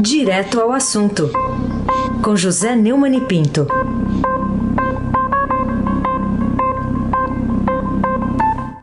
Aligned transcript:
Direto 0.00 0.60
ao 0.60 0.70
assunto, 0.70 1.28
com 2.22 2.36
José 2.36 2.76
Neumann 2.76 3.16
e 3.16 3.20
Pinto. 3.20 3.66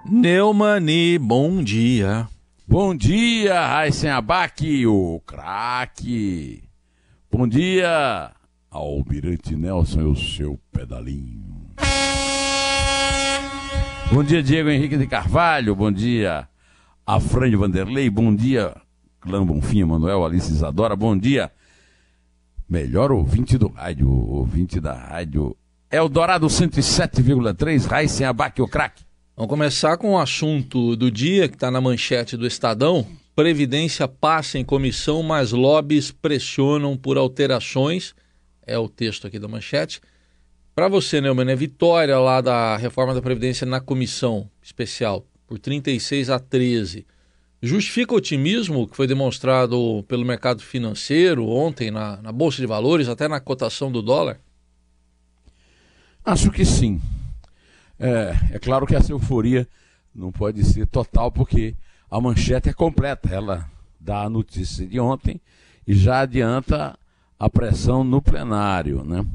Neumani, 0.09 1.17
bom 1.17 1.63
dia. 1.63 2.27
Bom 2.67 2.93
dia, 2.93 3.65
Raíssen 3.65 4.09
Abac, 4.09 4.85
o 4.85 5.21
craque. 5.25 6.63
Bom 7.31 7.47
dia, 7.47 8.31
Almirante 8.69 9.55
Nelson 9.55 10.01
e 10.01 10.05
o 10.05 10.15
seu 10.15 10.59
pedalinho. 10.73 11.71
Bom 14.11 14.21
dia, 14.21 14.43
Diego 14.43 14.69
Henrique 14.69 14.97
de 14.97 15.07
Carvalho. 15.07 15.75
Bom 15.75 15.91
dia, 15.91 16.47
Afrânio 17.07 17.59
Vanderlei. 17.59 18.09
Bom 18.09 18.35
dia, 18.35 18.75
Clã 19.25 19.43
Bonfim, 19.43 19.83
Manuel 19.83 20.23
Alice 20.23 20.51
Isadora. 20.51 20.95
Bom 20.95 21.17
dia, 21.17 21.51
melhor 22.69 23.11
ouvinte 23.11 23.57
do 23.57 23.67
rádio, 23.67 24.07
ouvinte 24.07 24.79
da 24.79 24.93
rádio 24.93 25.57
Eldorado 25.91 26.45
107,3, 26.45 27.87
Raíssen 27.87 28.27
Abac, 28.27 28.61
o 28.61 28.67
craque. 28.67 29.03
Vamos 29.35 29.49
começar 29.49 29.97
com 29.97 30.11
o 30.11 30.19
assunto 30.19 30.95
do 30.95 31.09
dia 31.09 31.47
que 31.47 31.55
está 31.55 31.71
na 31.71 31.81
manchete 31.81 32.37
do 32.37 32.45
Estadão. 32.45 33.05
Previdência 33.35 34.07
passa 34.07 34.59
em 34.59 34.63
comissão, 34.63 35.23
mas 35.23 35.51
lobbies 35.51 36.11
pressionam 36.11 36.95
por 36.95 37.17
alterações. 37.17 38.13
É 38.65 38.77
o 38.77 38.87
texto 38.87 39.25
aqui 39.25 39.39
da 39.39 39.47
manchete. 39.47 40.01
Para 40.75 40.87
você, 40.87 41.19
Neumann, 41.19 41.49
é 41.49 41.55
vitória 41.55 42.19
lá 42.19 42.41
da 42.41 42.77
reforma 42.77 43.13
da 43.13 43.21
Previdência 43.21 43.65
na 43.65 43.79
comissão 43.79 44.49
especial, 44.61 45.25
por 45.47 45.57
36 45.57 46.29
a 46.29 46.37
13. 46.37 47.05
Justifica 47.61 48.13
o 48.13 48.17
otimismo 48.17 48.87
que 48.87 48.95
foi 48.95 49.07
demonstrado 49.07 50.03
pelo 50.07 50.25
mercado 50.25 50.61
financeiro 50.61 51.47
ontem 51.47 51.89
na, 51.89 52.21
na 52.21 52.31
Bolsa 52.31 52.57
de 52.57 52.67
Valores, 52.67 53.07
até 53.07 53.27
na 53.27 53.39
cotação 53.39 53.91
do 53.91 54.01
dólar? 54.01 54.39
Acho 56.23 56.51
que 56.51 56.65
sim. 56.65 57.01
É, 57.99 58.35
é 58.51 58.59
claro 58.59 58.85
que 58.85 58.95
essa 58.95 59.11
euforia 59.11 59.67
não 60.13 60.31
pode 60.31 60.63
ser 60.63 60.85
total, 60.87 61.31
porque 61.31 61.75
a 62.09 62.19
manchete 62.19 62.69
é 62.69 62.73
completa. 62.73 63.29
Ela 63.33 63.69
dá 63.99 64.23
a 64.23 64.29
notícia 64.29 64.85
de 64.85 64.99
ontem 64.99 65.39
e 65.87 65.93
já 65.93 66.19
adianta 66.19 66.97
a 67.39 67.49
pressão 67.49 68.03
no 68.03 68.21
plenário, 68.21 69.03
né? 69.03 69.25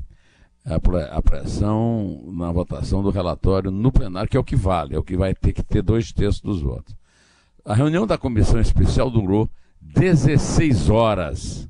A 0.65 1.23
pressão 1.23 2.23
na 2.33 2.53
votação 2.53 3.03
do 3.03 3.11
relatório 3.11 3.71
no 3.71 3.91
plenário, 3.91 4.29
que 4.29 4.37
é 4.37 4.41
o 4.41 4.45
que 4.45 4.55
vale, 4.55 4.95
é 4.95 4.99
o 4.99 5.03
que 5.03 5.17
vai 5.17 5.34
ter 5.34 5.53
que 5.53 5.62
ter 5.62 5.83
dois 5.83 6.12
terços 6.12 6.41
dos 6.41 6.61
votos. 6.61 6.95
A 7.71 7.75
reunião 7.75 8.05
da 8.05 8.19
comissão 8.19 8.61
especial 8.61 9.09
durou 9.09 9.49
16 9.81 10.91
horas. 10.91 11.69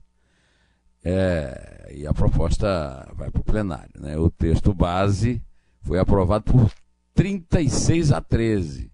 É, 1.05 1.93
e 1.95 2.07
a 2.07 2.15
proposta 2.15 3.07
vai 3.15 3.31
para 3.31 3.43
o 3.43 3.45
plenário. 3.45 4.01
Né? 4.01 4.17
O 4.17 4.31
texto 4.31 4.73
base 4.73 5.43
foi 5.83 5.99
aprovado 5.99 6.51
por 6.51 6.73
36 7.13 8.13
a 8.13 8.21
13. 8.23 8.91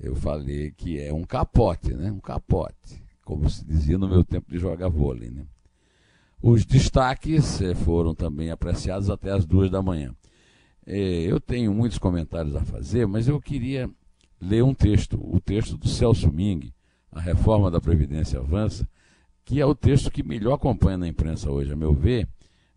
Eu 0.00 0.16
falei 0.16 0.72
que 0.72 0.98
é 0.98 1.14
um 1.14 1.22
capote, 1.22 1.94
né? 1.94 2.10
Um 2.10 2.18
capote, 2.18 3.00
como 3.24 3.48
se 3.48 3.64
dizia 3.64 3.96
no 3.96 4.08
meu 4.08 4.24
tempo 4.24 4.50
de 4.50 4.58
jogar 4.58 4.88
vôlei, 4.88 5.30
né? 5.30 5.46
Os 6.42 6.66
destaques 6.66 7.60
eh, 7.60 7.72
foram 7.72 8.16
também 8.16 8.50
apreciados 8.50 9.10
até 9.10 9.30
as 9.30 9.46
duas 9.46 9.70
da 9.70 9.80
manhã. 9.80 10.12
Eh, 10.84 11.22
eu 11.22 11.38
tenho 11.38 11.72
muitos 11.72 11.98
comentários 11.98 12.56
a 12.56 12.64
fazer, 12.64 13.06
mas 13.06 13.28
eu 13.28 13.40
queria 13.40 13.88
ler 14.40 14.62
um 14.62 14.74
texto, 14.74 15.18
o 15.22 15.40
texto 15.40 15.76
do 15.76 15.88
Celso 15.88 16.32
Ming, 16.32 16.72
A 17.10 17.20
Reforma 17.20 17.70
da 17.70 17.80
Previdência 17.80 18.38
Avança, 18.38 18.88
que 19.44 19.60
é 19.60 19.66
o 19.66 19.74
texto 19.74 20.10
que 20.10 20.22
melhor 20.22 20.54
acompanha 20.54 20.98
na 20.98 21.08
imprensa 21.08 21.50
hoje, 21.50 21.72
a 21.72 21.76
meu 21.76 21.92
ver, 21.92 22.28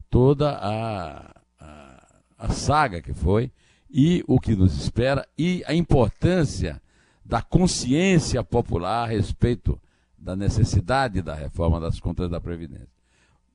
toda 0.09 0.51
a, 0.51 1.35
a, 1.59 2.07
a 2.38 2.50
saga 2.50 3.01
que 3.01 3.13
foi 3.13 3.51
e 3.89 4.23
o 4.28 4.39
que 4.39 4.56
nos 4.56 4.75
espera 4.75 5.28
e 5.38 5.63
a 5.66 5.73
importância 5.73 6.81
da 7.25 7.41
consciência 7.41 8.44
popular 8.44 9.03
a 9.03 9.07
respeito 9.07 9.79
da 10.17 10.35
necessidade 10.35 11.22
da 11.22 11.34
reforma 11.34 11.79
das 11.79 12.00
contas 12.00 12.29
da 12.29 12.39
Previdência. 12.39 13.00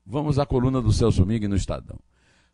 Vamos 0.05 0.37
à 0.37 0.45
coluna 0.45 0.81
do 0.81 0.91
Celso 0.91 1.25
Ming 1.25 1.47
no 1.47 1.55
Estadão. 1.55 1.97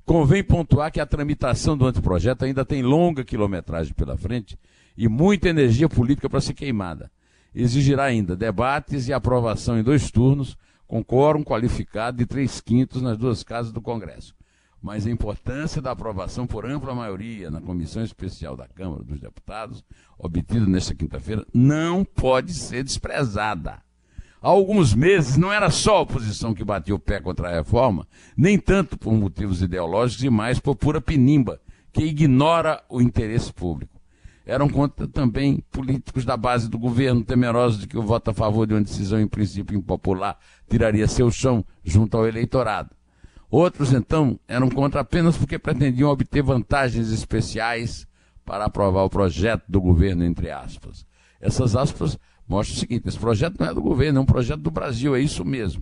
Convém 0.05 0.43
pontuar 0.43 0.91
que 0.91 0.99
a 0.99 1.05
tramitação 1.05 1.77
do 1.77 1.85
anteprojeto 1.85 2.45
ainda 2.45 2.65
tem 2.65 2.81
longa 2.81 3.23
quilometragem 3.23 3.93
pela 3.93 4.17
frente 4.17 4.57
e 5.01 5.07
muita 5.07 5.49
energia 5.49 5.89
política 5.89 6.29
para 6.29 6.39
ser 6.39 6.53
queimada. 6.53 7.11
Exigirá 7.55 8.03
ainda 8.03 8.35
debates 8.35 9.07
e 9.07 9.13
aprovação 9.13 9.79
em 9.79 9.83
dois 9.83 10.11
turnos, 10.11 10.55
com 10.87 11.03
quórum 11.03 11.43
qualificado 11.43 12.17
de 12.17 12.25
três 12.27 12.61
quintos 12.61 13.01
nas 13.01 13.17
duas 13.17 13.43
casas 13.43 13.71
do 13.71 13.81
Congresso 13.81 14.35
mas 14.81 15.05
a 15.05 15.11
importância 15.11 15.79
da 15.79 15.91
aprovação 15.91 16.47
por 16.47 16.65
ampla 16.65 16.95
maioria 16.95 17.51
na 17.51 17.61
Comissão 17.61 18.03
Especial 18.03 18.57
da 18.57 18.67
Câmara 18.67 19.03
dos 19.03 19.19
Deputados, 19.19 19.83
obtida 20.17 20.65
nesta 20.65 20.95
quinta-feira, 20.95 21.45
não 21.53 22.03
pode 22.03 22.53
ser 22.53 22.83
desprezada. 22.83 23.79
Há 24.41 24.49
alguns 24.49 24.95
meses 24.95 25.37
não 25.37 25.53
era 25.53 25.69
só 25.69 25.97
a 25.97 26.01
oposição 26.01 26.51
que 26.51 26.63
batia 26.63 26.95
o 26.95 26.99
pé 26.99 27.19
contra 27.19 27.49
a 27.49 27.53
reforma, 27.53 28.07
nem 28.35 28.57
tanto 28.57 28.97
por 28.97 29.13
motivos 29.13 29.61
ideológicos 29.61 30.23
e 30.23 30.31
mais 30.31 30.59
por 30.59 30.75
pura 30.75 30.99
pinimba, 30.99 31.61
que 31.93 32.03
ignora 32.03 32.83
o 32.89 32.99
interesse 32.99 33.53
público. 33.53 33.90
Eram 34.51 34.67
contra 34.67 35.07
também 35.07 35.63
políticos 35.71 36.25
da 36.25 36.35
base 36.35 36.69
do 36.69 36.77
governo, 36.77 37.23
temerosos 37.23 37.79
de 37.79 37.87
que 37.87 37.97
o 37.97 38.01
voto 38.01 38.31
a 38.31 38.33
favor 38.33 38.67
de 38.67 38.73
uma 38.73 38.81
decisão 38.81 39.17
em 39.17 39.25
princípio 39.25 39.77
impopular 39.77 40.37
tiraria 40.69 41.07
seu 41.07 41.31
chão 41.31 41.63
junto 41.81 42.17
ao 42.17 42.27
eleitorado. 42.27 42.89
Outros, 43.49 43.93
então, 43.93 44.37
eram 44.49 44.69
contra 44.69 44.99
apenas 44.99 45.37
porque 45.37 45.57
pretendiam 45.57 46.09
obter 46.09 46.43
vantagens 46.43 47.13
especiais 47.13 48.05
para 48.43 48.65
aprovar 48.65 49.03
o 49.03 49.09
projeto 49.09 49.63
do 49.69 49.79
governo, 49.79 50.25
entre 50.25 50.51
aspas. 50.51 51.05
Essas 51.39 51.73
aspas 51.73 52.19
mostram 52.45 52.75
o 52.75 52.79
seguinte: 52.81 53.07
esse 53.07 53.17
projeto 53.17 53.57
não 53.57 53.67
é 53.67 53.73
do 53.73 53.81
governo, 53.81 54.19
é 54.19 54.21
um 54.21 54.25
projeto 54.25 54.59
do 54.59 54.69
Brasil, 54.69 55.15
é 55.15 55.21
isso 55.21 55.45
mesmo. 55.45 55.81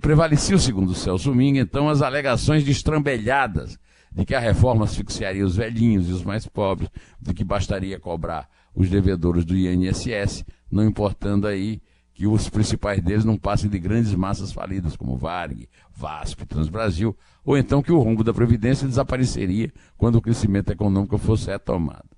Prevaleciam, 0.00 0.58
segundo 0.58 0.92
o 0.92 0.94
Celso 0.94 1.34
Minga, 1.34 1.60
então, 1.60 1.90
as 1.90 2.00
alegações 2.00 2.64
destrambelhadas 2.64 3.78
de 4.14 4.24
que 4.24 4.34
a 4.34 4.40
reforma 4.40 4.84
asfixiaria 4.84 5.44
os 5.44 5.56
velhinhos 5.56 6.08
e 6.08 6.12
os 6.12 6.22
mais 6.22 6.46
pobres, 6.46 6.90
de 7.20 7.32
que 7.32 7.44
bastaria 7.44 7.98
cobrar 7.98 8.48
os 8.74 8.88
devedores 8.88 9.44
do 9.44 9.56
INSS, 9.56 10.44
não 10.70 10.84
importando 10.84 11.46
aí 11.46 11.80
que 12.14 12.26
os 12.26 12.48
principais 12.48 13.00
deles 13.00 13.24
não 13.24 13.38
passem 13.38 13.70
de 13.70 13.78
grandes 13.78 14.14
massas 14.14 14.52
falidas, 14.52 14.96
como 14.96 15.16
Varg, 15.16 15.66
VASP, 15.94 16.44
Transbrasil, 16.44 17.16
ou 17.44 17.56
então 17.56 17.82
que 17.82 17.90
o 17.90 18.00
rombo 18.00 18.22
da 18.22 18.34
Previdência 18.34 18.86
desapareceria 18.86 19.72
quando 19.96 20.16
o 20.16 20.22
crescimento 20.22 20.70
econômico 20.70 21.16
fosse 21.16 21.50
retomado. 21.50 22.10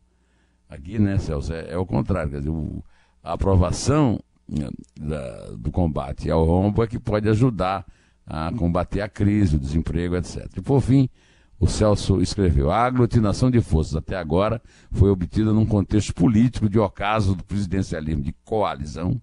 Aqui, 0.69 0.99
né, 0.99 1.19
Celso, 1.19 1.53
é, 1.53 1.73
é 1.73 1.79
o 1.79 1.87
contrário, 1.87 2.33
quer 2.33 2.39
dizer, 2.39 2.51
o, 2.51 2.83
a 3.23 3.35
aprovação 3.35 4.21
né, 4.49 4.69
da, 4.99 5.51
do 5.53 5.71
combate 5.71 6.29
ao 6.29 6.45
rombo 6.45 6.83
é 6.83 6.87
que 6.87 6.99
pode 6.99 7.29
ajudar 7.29 7.87
a 8.27 8.51
combater 8.53 9.01
a 9.01 9.09
crise, 9.09 9.57
o 9.57 9.59
desemprego, 9.59 10.17
etc. 10.17 10.49
E 10.57 10.61
por 10.61 10.81
fim, 10.81 11.09
o 11.59 11.67
Celso 11.67 12.21
escreveu: 12.21 12.71
a 12.71 12.85
aglutinação 12.85 13.51
de 13.51 13.61
forças 13.61 13.97
até 13.97 14.17
agora 14.17 14.61
foi 14.91 15.11
obtida 15.11 15.53
num 15.53 15.67
contexto 15.67 16.15
político 16.15 16.69
de 16.69 16.79
ocaso 16.79 17.35
do 17.35 17.45
presidencialismo 17.45 18.23
de 18.23 18.35
coalizão, 18.45 19.21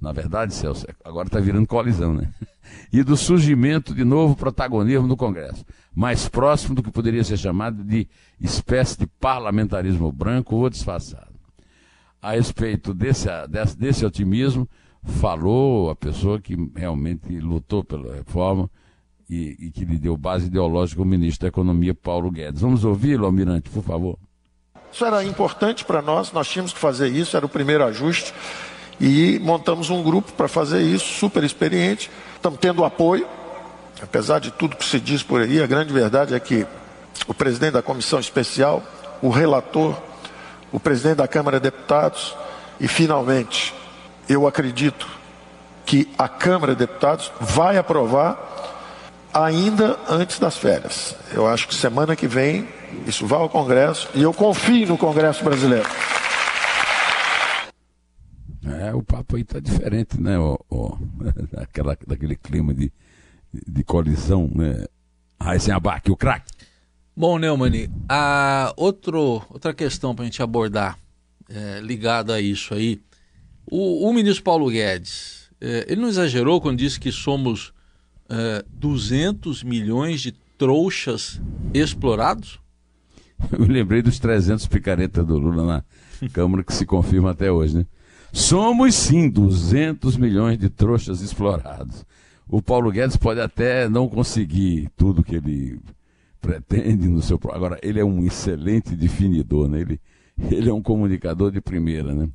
na 0.00 0.12
verdade, 0.12 0.54
Celso, 0.54 0.86
agora 1.04 1.26
está 1.26 1.40
virando 1.40 1.66
coalizão, 1.66 2.14
né? 2.14 2.30
E 2.92 3.04
do 3.04 3.16
surgimento 3.16 3.94
de 3.94 4.04
novo 4.04 4.34
protagonismo 4.34 5.06
no 5.06 5.16
Congresso, 5.16 5.64
mais 5.94 6.28
próximo 6.28 6.74
do 6.74 6.82
que 6.82 6.90
poderia 6.90 7.22
ser 7.22 7.36
chamado 7.36 7.84
de 7.84 8.08
espécie 8.40 8.98
de 8.98 9.06
parlamentarismo 9.06 10.10
branco 10.10 10.56
ou 10.56 10.68
disfarçado. 10.68 11.32
A 12.20 12.32
respeito 12.32 12.92
desse, 12.92 13.28
desse, 13.48 13.78
desse 13.78 14.04
otimismo, 14.04 14.68
falou 15.00 15.90
a 15.90 15.94
pessoa 15.94 16.40
que 16.40 16.56
realmente 16.74 17.38
lutou 17.38 17.84
pela 17.84 18.16
reforma 18.16 18.68
e, 19.28 19.56
e 19.58 19.70
que 19.70 19.84
lhe 19.84 19.98
deu 19.98 20.16
base 20.16 20.46
ideológica, 20.46 21.02
o 21.02 21.04
ministro 21.04 21.42
da 21.42 21.48
Economia, 21.48 21.94
Paulo 21.94 22.30
Guedes. 22.30 22.60
Vamos 22.60 22.84
ouvi-lo, 22.84 23.26
Almirante, 23.26 23.68
por 23.70 23.82
favor. 23.82 24.18
Isso 24.92 25.04
era 25.04 25.22
importante 25.24 25.84
para 25.84 26.00
nós, 26.00 26.32
nós 26.32 26.48
tínhamos 26.48 26.72
que 26.72 26.78
fazer 26.78 27.08
isso, 27.08 27.36
era 27.36 27.44
o 27.44 27.48
primeiro 27.48 27.84
ajuste. 27.84 28.32
E 29.00 29.38
montamos 29.40 29.90
um 29.90 30.02
grupo 30.02 30.32
para 30.32 30.48
fazer 30.48 30.80
isso, 30.80 31.04
super 31.04 31.44
experiente. 31.44 32.10
Estamos 32.34 32.58
tendo 32.58 32.84
apoio, 32.84 33.26
apesar 34.02 34.38
de 34.38 34.50
tudo 34.50 34.76
que 34.76 34.84
se 34.84 34.98
diz 34.98 35.22
por 35.22 35.42
aí, 35.42 35.60
a 35.60 35.66
grande 35.66 35.92
verdade 35.92 36.34
é 36.34 36.40
que 36.40 36.66
o 37.26 37.34
presidente 37.34 37.72
da 37.72 37.82
comissão 37.82 38.18
especial, 38.18 38.82
o 39.20 39.28
relator, 39.28 40.00
o 40.72 40.80
presidente 40.80 41.16
da 41.16 41.28
Câmara 41.28 41.58
de 41.58 41.64
Deputados 41.64 42.34
e, 42.80 42.88
finalmente, 42.88 43.74
eu 44.28 44.46
acredito 44.46 45.06
que 45.84 46.08
a 46.18 46.28
Câmara 46.28 46.74
de 46.74 46.80
Deputados 46.80 47.30
vai 47.40 47.76
aprovar 47.76 48.55
ainda 49.44 49.98
antes 50.08 50.38
das 50.38 50.56
férias. 50.56 51.14
Eu 51.32 51.46
acho 51.46 51.68
que 51.68 51.74
semana 51.74 52.16
que 52.16 52.26
vem 52.26 52.66
isso 53.06 53.26
vai 53.26 53.38
ao 53.38 53.48
Congresso 53.48 54.08
e 54.14 54.22
eu 54.22 54.32
confio 54.32 54.88
no 54.88 54.98
Congresso 54.98 55.44
brasileiro. 55.44 55.88
É, 58.64 58.94
o 58.94 59.02
papo 59.02 59.36
aí 59.36 59.44
tá 59.44 59.60
diferente, 59.60 60.20
né? 60.20 60.38
O, 60.38 60.58
o, 60.70 60.98
aquela, 61.56 61.96
daquele 62.06 62.36
clima 62.36 62.72
de, 62.72 62.92
de 63.52 63.84
colisão, 63.84 64.50
né? 64.54 64.86
Abac, 65.72 66.10
o 66.10 66.16
craque. 66.16 66.52
Bom, 67.14 67.38
Neumann, 67.38 67.88
a 68.08 68.72
outro, 68.76 69.42
outra 69.50 69.72
questão 69.72 70.14
para 70.14 70.22
a 70.22 70.26
gente 70.26 70.42
abordar 70.42 70.98
é, 71.48 71.80
ligada 71.80 72.34
a 72.34 72.40
isso 72.40 72.74
aí. 72.74 73.00
O, 73.70 74.08
o 74.08 74.12
ministro 74.12 74.42
Paulo 74.42 74.70
Guedes, 74.70 75.48
é, 75.60 75.86
ele 75.88 76.00
não 76.00 76.08
exagerou 76.08 76.60
quando 76.60 76.78
disse 76.78 76.98
que 76.98 77.12
somos 77.12 77.72
é, 78.28 78.64
200 78.72 79.62
milhões 79.62 80.20
de 80.20 80.32
trouxas 80.58 81.40
explorados? 81.72 82.60
Eu 83.52 83.60
me 83.60 83.72
lembrei 83.72 84.02
dos 84.02 84.18
300 84.18 84.66
picaretas 84.66 85.26
do 85.26 85.38
Lula 85.38 85.84
na 86.20 86.28
Câmara 86.30 86.64
que 86.64 86.72
se 86.72 86.86
confirma 86.86 87.30
até 87.30 87.50
hoje, 87.50 87.78
né? 87.78 87.86
Somos 88.32 88.94
sim 88.94 89.28
200 89.28 90.16
milhões 90.16 90.58
de 90.58 90.68
trouxas 90.68 91.20
explorados. 91.20 92.04
O 92.48 92.62
Paulo 92.62 92.90
Guedes 92.90 93.16
pode 93.16 93.40
até 93.40 93.88
não 93.88 94.08
conseguir 94.08 94.90
tudo 94.96 95.22
que 95.22 95.36
ele 95.36 95.78
pretende 96.40 97.08
no 97.08 97.20
seu 97.20 97.40
agora 97.50 97.78
ele 97.82 97.98
é 97.98 98.04
um 98.04 98.24
excelente 98.24 98.94
definidor, 98.94 99.68
né? 99.68 99.80
Ele 99.80 100.00
ele 100.50 100.68
é 100.68 100.72
um 100.72 100.82
comunicador 100.82 101.50
de 101.50 101.60
primeira, 101.60 102.14
né? 102.14 102.28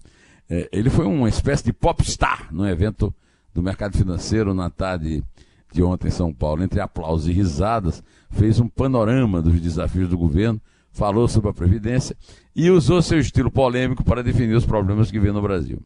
É, 0.50 0.68
ele 0.72 0.90
foi 0.90 1.06
uma 1.06 1.30
espécie 1.30 1.64
de 1.64 1.74
popstar 1.74 2.48
no 2.52 2.68
evento 2.68 3.14
do 3.54 3.62
mercado 3.62 3.98
financeiro 3.98 4.54
na 4.54 4.70
tarde 4.70 5.24
de 5.72 5.82
ontem 5.82 6.08
em 6.08 6.12
São 6.12 6.34
Paulo. 6.34 6.64
Entre 6.64 6.80
aplausos 6.80 7.28
e 7.28 7.32
risadas, 7.32 8.04
fez 8.30 8.60
um 8.60 8.68
panorama 8.68 9.42
dos 9.42 9.60
desafios 9.60 10.10
do 10.10 10.18
governo, 10.18 10.62
falou 10.92 11.28
sobre 11.28 11.50
a 11.50 11.54
Previdência 11.54 12.16
e 12.56 12.70
usou 12.70 13.02
seu 13.02 13.20
estilo 13.20 13.50
polêmico 13.50 14.04
para 14.04 14.24
definir 14.24 14.56
os 14.56 14.66
problemas 14.66 15.10
que 15.10 15.20
vê 15.20 15.32
no 15.32 15.42
Brasil. 15.42 15.82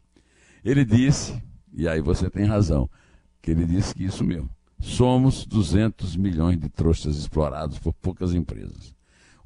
Ele 0.64 0.84
disse, 0.84 1.40
e 1.72 1.86
aí 1.86 2.00
você 2.00 2.28
tem 2.28 2.44
razão, 2.44 2.90
que 3.40 3.50
ele 3.50 3.64
disse 3.64 3.94
que 3.94 4.04
isso 4.04 4.24
mesmo. 4.24 4.50
Somos 4.80 5.46
200 5.46 6.16
milhões 6.16 6.58
de 6.58 6.68
trouxas 6.68 7.16
explorados 7.16 7.78
por 7.78 7.92
poucas 7.94 8.34
empresas. 8.34 8.94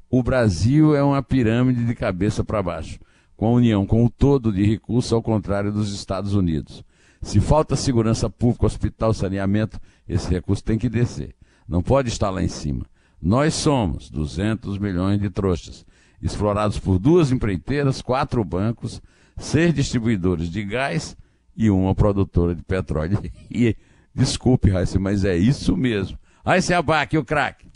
O 0.09 0.21
Brasil 0.21 0.95
é 0.95 1.01
uma 1.01 1.23
pirâmide 1.23 1.85
de 1.85 1.95
cabeça 1.95 2.43
para 2.43 2.61
baixo, 2.61 2.99
com 3.37 3.47
a 3.47 3.51
União 3.51 3.85
com 3.85 4.03
o 4.03 4.09
todo 4.09 4.51
de 4.51 4.65
recursos 4.65 5.13
ao 5.13 5.21
contrário 5.21 5.71
dos 5.71 5.93
Estados 5.93 6.33
Unidos. 6.33 6.83
Se 7.21 7.39
falta 7.39 7.75
segurança 7.75 8.29
pública, 8.29 8.65
hospital, 8.65 9.13
saneamento, 9.13 9.79
esse 10.07 10.29
recurso 10.29 10.63
tem 10.63 10.77
que 10.77 10.89
descer. 10.89 11.35
Não 11.67 11.81
pode 11.81 12.09
estar 12.09 12.29
lá 12.29 12.41
em 12.41 12.47
cima. 12.47 12.85
Nós 13.21 13.53
somos 13.53 14.09
200 14.09 14.79
milhões 14.79 15.19
de 15.19 15.29
trouxas, 15.29 15.85
explorados 16.21 16.79
por 16.79 16.97
duas 16.97 17.31
empreiteiras, 17.31 18.01
quatro 18.01 18.43
bancos, 18.43 19.01
seis 19.37 19.73
distribuidores 19.73 20.49
de 20.49 20.63
gás 20.63 21.15
e 21.55 21.69
uma 21.69 21.93
produtora 21.93 22.55
de 22.55 22.63
petróleo. 22.63 23.21
E 23.49 23.75
desculpe, 24.13 24.71
Raíssa, 24.71 24.99
mas 24.99 25.23
é 25.23 25.37
isso 25.37 25.77
mesmo. 25.77 26.17
Raíssa 26.43 26.77
Abac, 26.77 27.15
o 27.17 27.23
craque. 27.23 27.67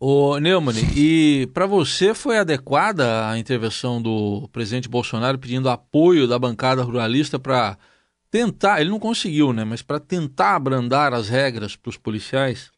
Ô 0.00 0.38
Neumann, 0.38 0.76
e 0.94 1.48
para 1.52 1.66
você 1.66 2.14
foi 2.14 2.38
adequada 2.38 3.28
a 3.28 3.36
intervenção 3.36 4.00
do 4.00 4.48
presidente 4.52 4.88
Bolsonaro 4.88 5.40
pedindo 5.40 5.68
apoio 5.68 6.28
da 6.28 6.38
bancada 6.38 6.84
ruralista 6.84 7.36
para 7.36 7.76
tentar, 8.30 8.80
ele 8.80 8.90
não 8.90 8.98
conseguiu, 8.98 9.52
né, 9.52 9.64
mas 9.64 9.82
para 9.82 9.98
tentar 9.98 10.56
abrandar 10.56 11.12
as 11.14 11.28
regras 11.28 11.76
para 11.76 11.90
os 11.90 11.96
policiais? 11.96 12.70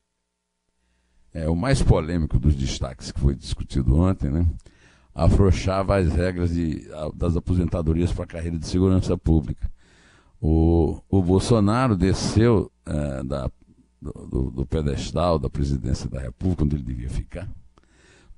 É, 1.33 1.49
o 1.49 1.55
mais 1.55 1.83
polêmico 1.83 2.39
dos 2.39 2.55
destaques 2.55 3.13
que 3.13 3.21
foi 3.21 3.35
discutido 3.35 3.97
ontem, 3.97 4.31
né, 4.31 4.47
afrouxava 5.15 5.97
as 5.97 6.13
regras 6.13 6.53
de, 6.55 6.89
das 7.15 7.37
aposentadorias 7.37 8.13
para 8.13 8.25
a 8.25 8.29
carreira 8.29 8.59
de 8.59 8.67
segurança 8.67 9.17
pública. 9.17 9.71
O, 10.41 11.01
o 11.09 11.23
Bolsonaro 11.23 11.97
desceu 11.97 12.71
é, 12.87 13.23
da 13.23 13.51
do, 14.01 14.51
do, 14.51 14.67
pedestal 14.67 15.39
da 15.39 15.51
presidência 15.51 16.09
da 16.09 16.21
República, 16.21 16.65
onde 16.65 16.77
ele 16.77 16.83
devia 16.83 17.11
ficar, 17.11 17.49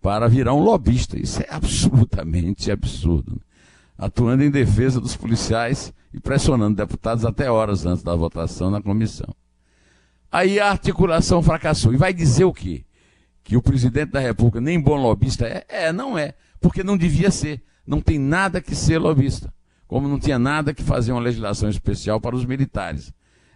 para 0.00 0.29
virar 0.29 0.55
um 0.55 0.62
lobista. 0.62 1.19
Isso 1.19 1.41
é 1.41 1.47
absolutamente 1.49 2.70
absurdo. 2.70 3.32
Né? 3.32 3.41
Atuando 3.97 4.43
em 4.43 4.50
defesa 4.50 5.00
dos 5.00 5.17
policiais 5.17 5.93
e 6.12 6.20
pressionando 6.20 6.76
deputados 6.76 7.25
até 7.25 7.50
horas 7.50 7.87
antes 7.87 8.03
da 8.03 8.14
votação 8.14 8.70
na 8.70 8.82
comissão. 8.82 9.35
Aí 10.31 10.59
a 10.59 10.70
articulação 10.70 11.43
fracassou. 11.43 11.93
E 11.93 11.97
vai 11.97 12.12
dizer 12.12 12.44
o 12.44 12.53
quê? 12.53 12.85
Que 13.44 13.56
o 13.56 13.62
presidente 13.62 14.12
da 14.12 14.20
República 14.20 14.61
nem 14.61 14.81
bom 14.81 14.97
lobista 14.97 15.47
é? 15.47 15.64
É, 15.69 15.93
não 15.93 16.17
é. 16.17 16.35
Porque 16.61 16.82
não 16.82 16.97
devia 16.97 17.31
ser. 17.31 17.62
Não 17.87 18.00
tem 18.00 18.19
nada 18.19 18.61
que 18.61 18.75
ser 18.75 18.99
lobista. 18.99 19.53
Como 19.87 20.09
não 20.09 20.19
tinha 20.19 20.38
nada 20.38 20.73
que 20.73 20.82
fazer 20.82 21.12
uma 21.12 21.20
legislação 21.20 21.69
especial 21.69 22.20
para 22.20 22.35
os 22.35 22.44
militares. 22.44 23.12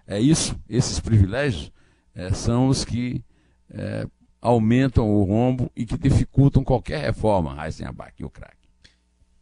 É 0.06 0.20
isso, 0.20 0.54
esses 0.68 1.00
privilégios 1.00 1.72
é, 2.14 2.32
são 2.32 2.68
os 2.68 2.84
que 2.84 3.24
é, 3.70 4.06
aumentam 4.40 5.08
o 5.08 5.24
rombo 5.24 5.70
e 5.74 5.84
que 5.84 5.98
dificultam 5.98 6.62
qualquer 6.62 7.02
reforma, 7.02 7.64
Heisenberg 7.64 8.12
e 8.18 8.24
o 8.24 8.30
crack. 8.30 8.56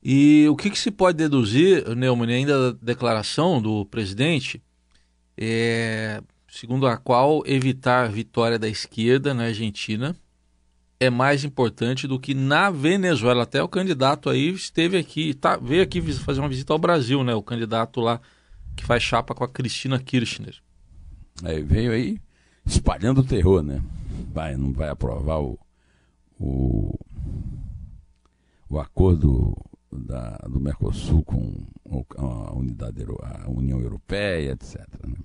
E 0.05 0.47
o 0.51 0.57
que, 0.57 0.69
que, 0.69 0.79
se 0.79 0.91
pode 0.91 1.17
deduzir, 1.17 1.89
Neumann, 1.97 2.31
ainda 2.31 2.73
da 2.73 2.79
declaração 2.83 3.63
do 3.63 3.87
presidente, 3.87 4.63
é, 5.35 6.23
segundo 6.47 6.87
a 6.87 6.99
qual 6.99 7.43
evitar 7.47 8.05
a 8.05 8.09
vitória 8.09 8.59
da 8.59 8.69
esquerda 8.69 9.33
na 9.33 9.45
Argentina 9.45 10.15
é 11.01 11.09
mais 11.09 11.43
importante 11.43 12.07
do 12.07 12.21
que 12.21 12.35
na 12.35 12.71
Venezuela. 12.71 13.45
Até 13.45 13.63
o 13.63 13.69
candidato 13.69 14.29
aí 14.29 14.51
esteve 14.51 14.99
aqui, 14.99 15.33
tá, 15.33 15.57
veio 15.57 15.83
aqui 15.83 16.03
fazer 16.13 16.41
uma 16.41 16.49
visita 16.49 16.73
ao 16.73 16.79
Brasil, 16.79 17.25
né? 17.25 17.35
O 17.35 17.43
candidato 17.43 18.01
lá 18.01 18.21
que 18.77 18.85
faz 18.85 19.03
chapa 19.03 19.35
com 19.35 19.45
a 19.45 19.49
Cristina 19.49 19.99
Kirchner. 19.99 20.57
É, 21.43 21.61
veio 21.61 21.93
aí 21.93 22.21
espalhando 22.67 23.23
o 23.23 23.25
terror, 23.25 23.63
né? 23.63 23.83
Vai, 24.33 24.57
não 24.57 24.73
vai 24.73 24.89
aprovar 24.89 25.41
o, 25.41 25.59
o, 26.39 26.95
o 28.69 28.79
acordo 28.79 29.57
da, 29.99 30.37
do 30.49 30.61
Mercosul 30.61 31.23
com 31.25 31.67
a, 32.17 32.55
unidade, 32.55 33.05
a 33.23 33.51
União 33.51 33.81
Europeia, 33.81 34.53
etc. 34.53 34.81
Né? 35.07 35.17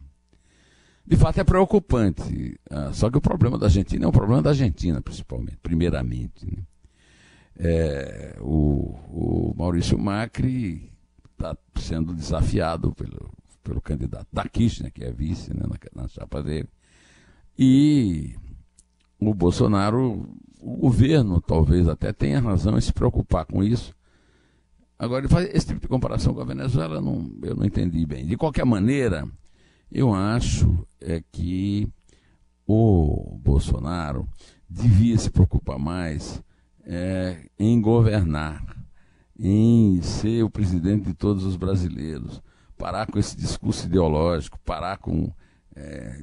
De 1.06 1.16
fato 1.18 1.40
é 1.40 1.44
preocupante. 1.44 2.60
Ah, 2.70 2.92
só 2.94 3.10
que 3.10 3.18
o 3.18 3.22
problema 3.22 3.58
da 3.58 3.66
Argentina 3.66 4.06
é 4.06 4.08
um 4.08 4.12
problema 4.12 4.42
da 4.42 4.52
Argentina, 4.52 5.02
principalmente, 5.02 5.58
primeiramente. 5.58 6.46
Né? 6.46 6.64
É, 7.58 8.38
o, 8.40 8.96
o 9.10 9.56
Maurício 9.58 9.98
Macri 9.98 10.92
está 11.32 11.58
sendo 11.76 12.14
desafiado 12.14 12.94
pelo, 12.94 13.32
pelo 13.64 13.82
candidato 13.82 14.28
da 14.32 14.48
Kirchner, 14.48 14.92
que 14.92 15.04
é 15.04 15.12
vice 15.12 15.54
né, 15.54 15.64
na, 15.64 16.02
na 16.02 16.08
chapa 16.08 16.44
dele, 16.44 16.70
e 17.58 18.36
o 19.20 19.34
Bolsonaro, 19.34 20.30
o 20.62 20.78
governo 20.78 21.42
talvez 21.42 21.88
até 21.88 22.14
tenha 22.14 22.40
razão 22.40 22.78
em 22.78 22.82
se 22.82 22.94
preocupar 22.94 23.46
com 23.46 23.64
isso. 23.64 23.94
Agora, 25.00 25.26
esse 25.54 25.68
tipo 25.68 25.80
de 25.80 25.88
comparação 25.88 26.34
com 26.34 26.42
a 26.42 26.46
Venezuela 26.46 27.00
não, 27.00 27.32
eu 27.42 27.56
não 27.56 27.66
entendi 27.66 28.06
bem. 28.06 28.26
De 28.26 28.36
qualquer 28.36 28.66
maneira, 28.66 29.26
eu 29.90 30.14
acho 30.14 30.86
é 31.00 31.24
que 31.32 31.88
o 32.68 33.40
Bolsonaro 33.42 34.28
devia 34.70 35.18
se 35.18 35.32
preocupar 35.32 35.80
mais 35.80 36.44
é, 36.84 37.48
em 37.58 37.80
governar, 37.80 38.62
em 39.40 40.02
ser 40.02 40.44
o 40.44 40.50
presidente 40.50 41.06
de 41.06 41.14
todos 41.14 41.46
os 41.46 41.56
brasileiros, 41.56 42.42
parar 42.78 43.08
com 43.08 43.18
esse 43.18 43.38
discurso 43.38 43.86
ideológico, 43.88 44.60
parar 44.66 44.98
com 44.98 45.32
é, 45.78 46.22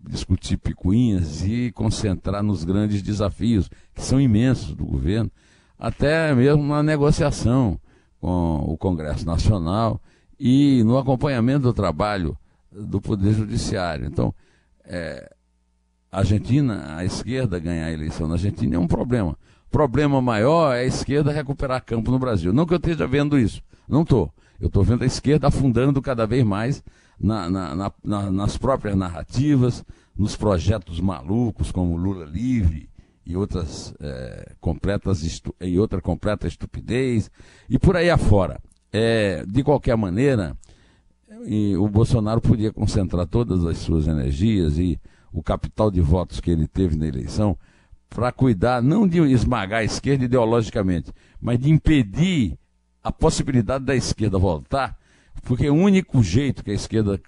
discutir 0.00 0.58
picuinhas 0.58 1.44
e 1.44 1.72
concentrar 1.72 2.40
nos 2.40 2.62
grandes 2.62 3.02
desafios, 3.02 3.68
que 3.92 4.00
são 4.00 4.20
imensos 4.20 4.76
do 4.76 4.86
governo, 4.86 5.30
até 5.76 6.32
mesmo 6.32 6.62
na 6.62 6.84
negociação 6.84 7.80
com 8.22 8.62
o 8.68 8.76
Congresso 8.76 9.26
Nacional 9.26 10.00
e 10.38 10.84
no 10.84 10.96
acompanhamento 10.96 11.64
do 11.64 11.72
trabalho 11.72 12.38
do 12.70 13.00
Poder 13.00 13.34
Judiciário. 13.34 14.06
Então, 14.06 14.32
é, 14.84 15.28
a 16.10 16.18
Argentina, 16.18 16.96
a 16.96 17.04
esquerda 17.04 17.58
ganhar 17.58 17.86
a 17.86 17.92
eleição 17.92 18.28
na 18.28 18.34
Argentina 18.34 18.76
é 18.76 18.78
um 18.78 18.86
problema. 18.86 19.36
Problema 19.72 20.22
maior 20.22 20.72
é 20.72 20.82
a 20.82 20.84
esquerda 20.84 21.32
recuperar 21.32 21.84
campo 21.84 22.12
no 22.12 22.18
Brasil. 22.18 22.52
Não 22.52 22.64
que 22.64 22.72
eu 22.72 22.78
esteja 22.78 23.08
vendo 23.08 23.36
isso, 23.36 23.60
não 23.88 24.02
estou. 24.02 24.32
Eu 24.60 24.68
estou 24.68 24.84
vendo 24.84 25.02
a 25.02 25.06
esquerda 25.06 25.48
afundando 25.48 26.00
cada 26.00 26.24
vez 26.24 26.44
mais 26.44 26.80
na, 27.18 27.50
na, 27.50 27.92
na, 28.04 28.30
nas 28.30 28.56
próprias 28.56 28.94
narrativas, 28.94 29.84
nos 30.16 30.36
projetos 30.36 31.00
malucos 31.00 31.72
como 31.72 31.96
Lula 31.96 32.24
livre 32.24 32.88
e 33.24 33.36
outras 33.36 33.94
é, 34.00 34.52
completas 34.60 35.42
e 35.60 35.78
outra 35.78 36.00
completa 36.00 36.46
estupidez 36.46 37.30
e 37.68 37.78
por 37.78 37.96
aí 37.96 38.10
afora. 38.10 38.60
É, 38.92 39.44
de 39.46 39.62
qualquer 39.62 39.96
maneira, 39.96 40.56
o 41.78 41.88
Bolsonaro 41.88 42.40
podia 42.40 42.72
concentrar 42.72 43.26
todas 43.26 43.64
as 43.64 43.78
suas 43.78 44.06
energias 44.06 44.78
e 44.78 45.00
o 45.32 45.42
capital 45.42 45.90
de 45.90 46.00
votos 46.00 46.40
que 46.40 46.50
ele 46.50 46.66
teve 46.66 46.94
na 46.96 47.06
eleição 47.06 47.56
para 48.10 48.30
cuidar 48.30 48.82
não 48.82 49.08
de 49.08 49.18
esmagar 49.32 49.80
a 49.80 49.84
esquerda 49.84 50.24
ideologicamente, 50.24 51.10
mas 51.40 51.58
de 51.58 51.70
impedir 51.70 52.58
a 53.02 53.10
possibilidade 53.10 53.84
da 53.84 53.96
esquerda 53.96 54.38
voltar 54.38 54.96
Porque 55.42 55.68
o 55.68 55.74
único 55.74 56.22
jeito 56.22 56.62
que 56.62 56.70
a 56.70 56.74
esquerda 56.74 57.20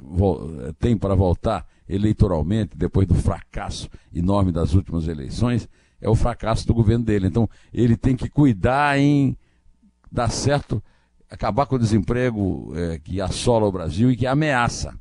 tem 0.79 0.97
para 0.97 1.15
voltar 1.15 1.67
eleitoralmente, 1.89 2.77
depois 2.77 3.07
do 3.07 3.15
fracasso 3.15 3.89
enorme 4.15 4.53
das 4.53 4.75
últimas 4.75 5.09
eleições, 5.09 5.69
é 6.05 6.09
o 6.09 6.15
fracasso 6.15 6.67
do 6.67 6.75
governo 6.75 7.03
dele. 7.03 7.27
Então, 7.27 7.49
ele 7.73 7.97
tem 7.97 8.15
que 8.15 8.29
cuidar 8.29 8.99
em 8.99 9.35
dar 10.13 10.31
certo, 10.31 10.83
acabar 11.31 11.65
com 11.65 11.77
o 11.77 11.79
desemprego 11.79 12.73
é, 12.77 13.01
que 13.03 13.23
assola 13.23 13.67
o 13.67 13.73
Brasil 13.73 14.11
e 14.11 14.17
que 14.17 14.27
ameaça 14.27 14.95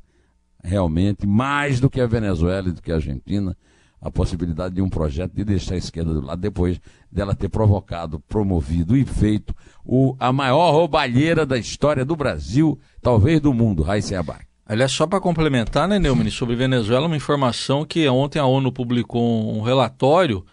realmente, 0.62 1.26
mais 1.26 1.78
do 1.78 1.90
que 1.90 2.00
a 2.00 2.06
Venezuela 2.06 2.70
e 2.70 2.72
do 2.72 2.80
que 2.80 2.90
a 2.90 2.94
Argentina, 2.94 3.54
a 4.00 4.10
possibilidade 4.10 4.74
de 4.74 4.80
um 4.80 4.88
projeto 4.88 5.34
de 5.34 5.44
deixar 5.44 5.74
a 5.74 5.78
esquerda 5.78 6.14
do 6.14 6.22
lado 6.22 6.40
depois 6.40 6.80
dela 7.12 7.34
ter 7.34 7.50
provocado, 7.50 8.18
promovido 8.20 8.96
e 8.96 9.04
feito 9.04 9.54
o, 9.84 10.16
a 10.18 10.32
maior 10.32 10.72
roubalheira 10.72 11.44
da 11.44 11.58
história 11.58 12.02
do 12.02 12.16
Brasil, 12.16 12.78
talvez 13.02 13.40
do 13.42 13.52
mundo, 13.52 13.82
Raíssa 13.82 14.18
Abac. 14.18 14.46
Aliás, 14.66 14.92
só 14.92 15.06
para 15.06 15.20
complementar, 15.20 15.86
né, 15.86 15.98
Neumann, 15.98 16.30
sobre 16.30 16.56
Venezuela, 16.56 17.06
uma 17.06 17.16
informação 17.16 17.84
que 17.84 18.08
ontem 18.08 18.38
a 18.38 18.46
ONU 18.46 18.72
publicou 18.72 19.54
um 19.54 19.60
relatório 19.60 20.44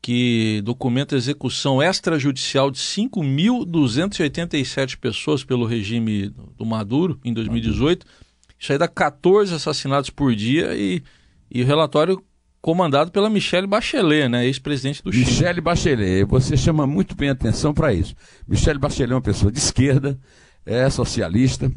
que 0.00 0.62
documenta 0.64 1.14
a 1.14 1.18
execução 1.18 1.82
extrajudicial 1.82 2.70
de 2.70 2.78
5.287 2.78 4.96
pessoas 4.96 5.44
pelo 5.44 5.66
regime 5.66 6.32
do 6.56 6.64
Maduro 6.64 7.20
em 7.24 7.32
2018. 7.32 8.06
Isso 8.58 8.72
aí 8.72 8.78
dá 8.78 8.88
14 8.88 9.54
assassinatos 9.54 10.10
por 10.10 10.34
dia 10.34 10.74
e, 10.74 11.02
e 11.50 11.62
o 11.62 11.66
relatório 11.66 12.22
comandado 12.60 13.10
pela 13.10 13.30
Michelle 13.30 13.66
Bachelet, 13.66 14.28
né, 14.28 14.46
ex-presidente 14.46 15.02
do 15.02 15.12
Chile. 15.12 15.26
Michelle 15.26 15.60
Bachelet, 15.60 16.24
você 16.24 16.56
chama 16.56 16.86
muito 16.86 17.14
bem 17.14 17.30
atenção 17.30 17.72
para 17.72 17.92
isso. 17.92 18.14
Michelle 18.46 18.78
Bachelet 18.78 19.12
é 19.12 19.14
uma 19.14 19.22
pessoa 19.22 19.52
de 19.52 19.58
esquerda, 19.58 20.18
é 20.66 20.88
socialista, 20.90 21.70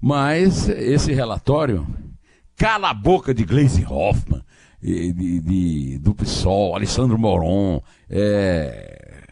mas 0.00 0.68
esse 0.68 1.12
relatório 1.12 1.86
cala 2.56 2.90
a 2.90 2.94
boca 2.94 3.34
de 3.34 3.44
Gleisi 3.44 3.84
Hoffmann, 3.84 4.42
de, 4.82 5.40
de, 5.40 5.98
do 5.98 6.14
PSOL, 6.14 6.74
Alessandro 6.74 7.18
Moron, 7.18 7.82
é, 8.08 9.24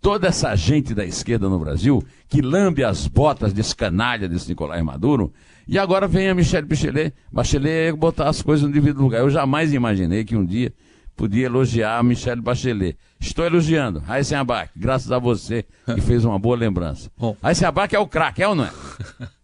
toda 0.00 0.28
essa 0.28 0.54
gente 0.56 0.94
da 0.94 1.04
esquerda 1.04 1.48
no 1.48 1.58
Brasil 1.58 2.02
que 2.28 2.40
lambe 2.40 2.84
as 2.84 3.06
botas 3.06 3.52
desse 3.52 3.74
canalha, 3.74 4.28
desse 4.28 4.48
Nicolás 4.48 4.82
Maduro, 4.82 5.32
e 5.66 5.78
agora 5.78 6.08
vem 6.08 6.28
a 6.28 6.34
Michelle 6.34 6.66
Bachelet, 6.66 7.14
Bachelet 7.30 7.92
botar 7.96 8.28
as 8.28 8.42
coisas 8.42 8.66
no 8.66 8.72
devido 8.72 9.02
lugar. 9.02 9.20
Eu 9.20 9.30
jamais 9.30 9.72
imaginei 9.72 10.24
que 10.24 10.36
um 10.36 10.44
dia 10.44 10.72
podia 11.14 11.46
elogiar 11.46 11.98
a 11.98 12.02
Michelle 12.02 12.40
Bachelet. 12.40 12.96
Estou 13.20 13.44
elogiando. 13.44 13.98
Raíssen 13.98 14.38
Abac, 14.38 14.70
graças 14.76 15.10
a 15.12 15.18
você 15.18 15.64
que 15.94 16.00
fez 16.00 16.24
uma 16.24 16.38
boa 16.38 16.56
lembrança. 16.56 17.10
Raíssen 17.42 17.66
Abac 17.68 17.94
é 17.94 17.98
o 17.98 18.06
craque, 18.06 18.42
é 18.42 18.48
ou 18.48 18.54
não 18.54 18.64
é? 18.64 18.70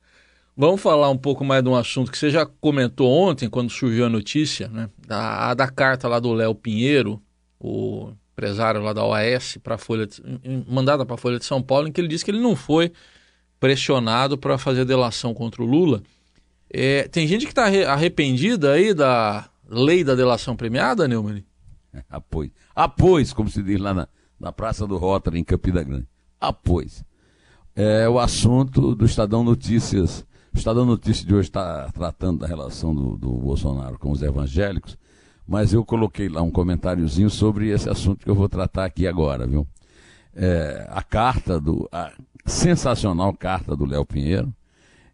Vamos 0.56 0.80
falar 0.80 1.10
um 1.10 1.18
pouco 1.18 1.44
mais 1.44 1.62
de 1.64 1.68
um 1.68 1.74
assunto 1.74 2.12
que 2.12 2.18
você 2.18 2.30
já 2.30 2.46
comentou 2.46 3.10
ontem, 3.10 3.48
quando 3.48 3.70
surgiu 3.70 4.06
a 4.06 4.08
notícia, 4.08 4.68
né? 4.68 4.88
Da, 5.04 5.52
da 5.52 5.68
carta 5.68 6.06
lá 6.06 6.20
do 6.20 6.32
Léo 6.32 6.54
Pinheiro, 6.54 7.20
o 7.58 8.12
empresário 8.32 8.80
lá 8.80 8.92
da 8.92 9.04
OAS, 9.04 9.58
para 9.62 9.76
Folha 9.76 10.06
de, 10.06 10.22
mandada 10.68 11.04
para 11.04 11.14
a 11.16 11.18
Folha 11.18 11.40
de 11.40 11.44
São 11.44 11.60
Paulo, 11.60 11.88
em 11.88 11.92
que 11.92 12.00
ele 12.00 12.06
disse 12.06 12.24
que 12.24 12.30
ele 12.30 12.40
não 12.40 12.54
foi 12.54 12.92
pressionado 13.58 14.38
para 14.38 14.56
fazer 14.56 14.84
delação 14.84 15.34
contra 15.34 15.60
o 15.60 15.66
Lula. 15.66 16.02
É, 16.70 17.08
tem 17.08 17.26
gente 17.26 17.46
que 17.46 17.52
está 17.52 17.64
arrependida 17.90 18.72
aí 18.72 18.94
da 18.94 19.48
lei 19.68 20.04
da 20.04 20.14
delação 20.14 20.54
premiada, 20.54 21.08
Neumann? 21.08 21.44
Apois. 22.08 22.50
Apois, 22.74 23.32
como 23.32 23.48
se 23.48 23.60
diz 23.60 23.80
lá 23.80 23.92
na, 23.92 24.08
na 24.38 24.52
Praça 24.52 24.86
do 24.86 24.98
Rotary, 24.98 25.38
em 25.38 25.44
Campina 25.44 25.82
Grande. 25.82 26.06
Apois. 26.40 27.04
É 27.74 28.08
o 28.08 28.20
assunto 28.20 28.94
do 28.94 29.04
Estadão 29.04 29.42
Notícias 29.42 30.24
o 30.54 30.58
Estadão 30.58 30.86
Notícias 30.86 31.26
de 31.26 31.34
hoje 31.34 31.48
está 31.48 31.90
tratando 31.92 32.40
da 32.40 32.46
relação 32.46 32.94
do, 32.94 33.16
do, 33.16 33.32
Bolsonaro 33.32 33.98
com 33.98 34.10
os 34.12 34.22
evangélicos, 34.22 34.96
mas 35.46 35.72
eu 35.72 35.84
coloquei 35.84 36.28
lá 36.28 36.40
um 36.42 36.50
comentáriozinho 36.50 37.28
sobre 37.28 37.70
esse 37.70 37.90
assunto 37.90 38.24
que 38.24 38.30
eu 38.30 38.34
vou 38.34 38.48
tratar 38.48 38.84
aqui 38.84 39.06
agora, 39.06 39.46
viu? 39.46 39.66
É, 40.34 40.86
a 40.90 41.02
carta 41.02 41.60
do. 41.60 41.88
a 41.92 42.12
sensacional 42.46 43.32
carta 43.32 43.74
do 43.74 43.84
Léo 43.84 44.04
Pinheiro 44.04 44.54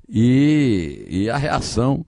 e, 0.08 1.06
e 1.08 1.30
a 1.30 1.36
reação 1.36 2.04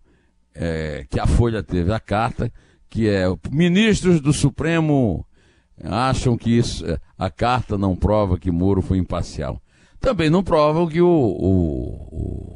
é, 0.55 1.07
que 1.09 1.21
a 1.21 1.27
Folha 1.27 1.63
teve 1.63 1.93
à 1.93 2.01
carta, 2.01 2.53
que 2.91 3.09
é 3.09 3.25
ministros 3.51 4.21
do 4.21 4.33
Supremo 4.33 5.27
acham 5.83 6.37
que 6.37 6.51
isso, 6.51 6.85
é, 6.87 6.99
a 7.19 7.31
carta 7.31 7.79
não 7.79 7.97
prova 7.97 8.39
que 8.39 8.51
Moro 8.51 8.83
foi 8.83 8.99
imparcial. 8.99 9.61
Também 10.01 10.29
não 10.29 10.43
prova 10.43 10.89
que 10.91 11.01
o, 11.01 11.09
o 11.09 12.52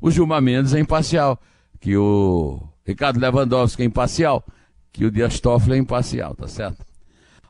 o 0.00 0.10
Gilmar 0.10 0.40
Mendes 0.40 0.74
é 0.74 0.80
imparcial, 0.80 1.40
que 1.80 1.96
o 1.96 2.62
Ricardo 2.84 3.20
Lewandowski 3.20 3.82
é 3.82 3.84
imparcial, 3.84 4.44
que 4.92 5.04
o 5.04 5.10
Dias 5.10 5.40
Toffoli 5.40 5.74
é 5.74 5.78
imparcial, 5.78 6.34
tá 6.34 6.48
certo? 6.48 6.84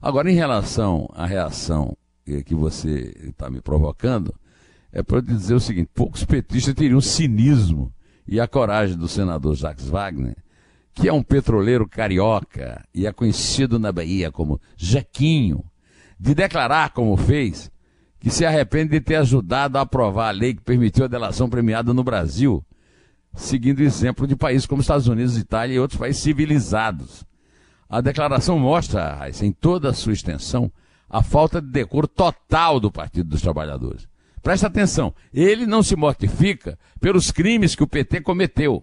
Agora, 0.01 0.31
em 0.31 0.35
relação 0.35 1.09
à 1.13 1.27
reação 1.27 1.97
que 2.47 2.55
você 2.55 3.15
está 3.23 3.51
me 3.51 3.61
provocando, 3.61 4.35
é 4.93 5.03
para 5.03 5.21
dizer 5.21 5.55
o 5.55 5.61
seguinte: 5.61 5.91
poucos 5.95 6.25
petistas 6.25 6.75
teriam 6.75 6.99
o 6.99 7.03
cinismo 7.03 7.93
e 8.27 8.41
a 8.41 8.47
coragem 8.47 8.97
do 8.97 9.09
senador 9.09 9.55
Jacques 9.55 9.89
Wagner, 9.89 10.37
que 10.95 11.09
é 11.09 11.13
um 11.13 11.23
petroleiro 11.23 11.89
carioca 11.89 12.85
e 12.95 13.07
é 13.07 13.13
conhecido 13.13 13.79
na 13.79 13.91
Bahia 13.93 14.31
como 14.31 14.61
Jequinho, 14.77 15.65
de 16.19 16.35
declarar 16.35 16.91
como 16.91 17.17
fez 17.17 17.71
que 18.21 18.31
se 18.31 18.45
arrepende 18.45 18.91
de 18.91 19.01
ter 19.01 19.17
ajudado 19.17 19.79
a 19.79 19.81
aprovar 19.81 20.29
a 20.29 20.33
lei 20.33 20.55
que 20.55 20.61
permitiu 20.61 21.07
a 21.07 21.09
delação 21.09 21.49
premiada 21.49 21.95
no 21.95 22.05
Brasil, 22.05 22.63
seguindo 23.35 23.79
o 23.79 23.83
exemplo 23.83 24.27
de 24.27 24.37
países 24.37 24.67
como 24.67 24.83
Estados 24.83 25.09
Unidos, 25.09 25.39
Itália 25.39 25.75
e 25.75 25.81
outros 25.81 25.99
países 25.99 26.23
civilizados. 26.23 27.25
A 27.89 28.01
declaração 28.01 28.59
mostra, 28.59 29.19
em 29.43 29.51
toda 29.51 29.89
a 29.89 29.95
sua 29.95 30.13
extensão, 30.13 30.71
a 31.09 31.23
falta 31.23 31.61
de 31.61 31.69
decoro 31.69 32.07
total 32.07 32.79
do 32.79 32.93
Partido 32.93 33.31
dos 33.31 33.41
Trabalhadores. 33.41 34.07
Presta 34.43 34.67
atenção, 34.69 35.15
ele 35.33 35.67
não 35.67 35.83
se 35.83 35.97
mortifica 35.97 36.79
pelos 37.01 37.31
crimes 37.31 37.75
que 37.75 37.83
o 37.83 37.89
PT 37.89 38.21
cometeu, 38.21 38.83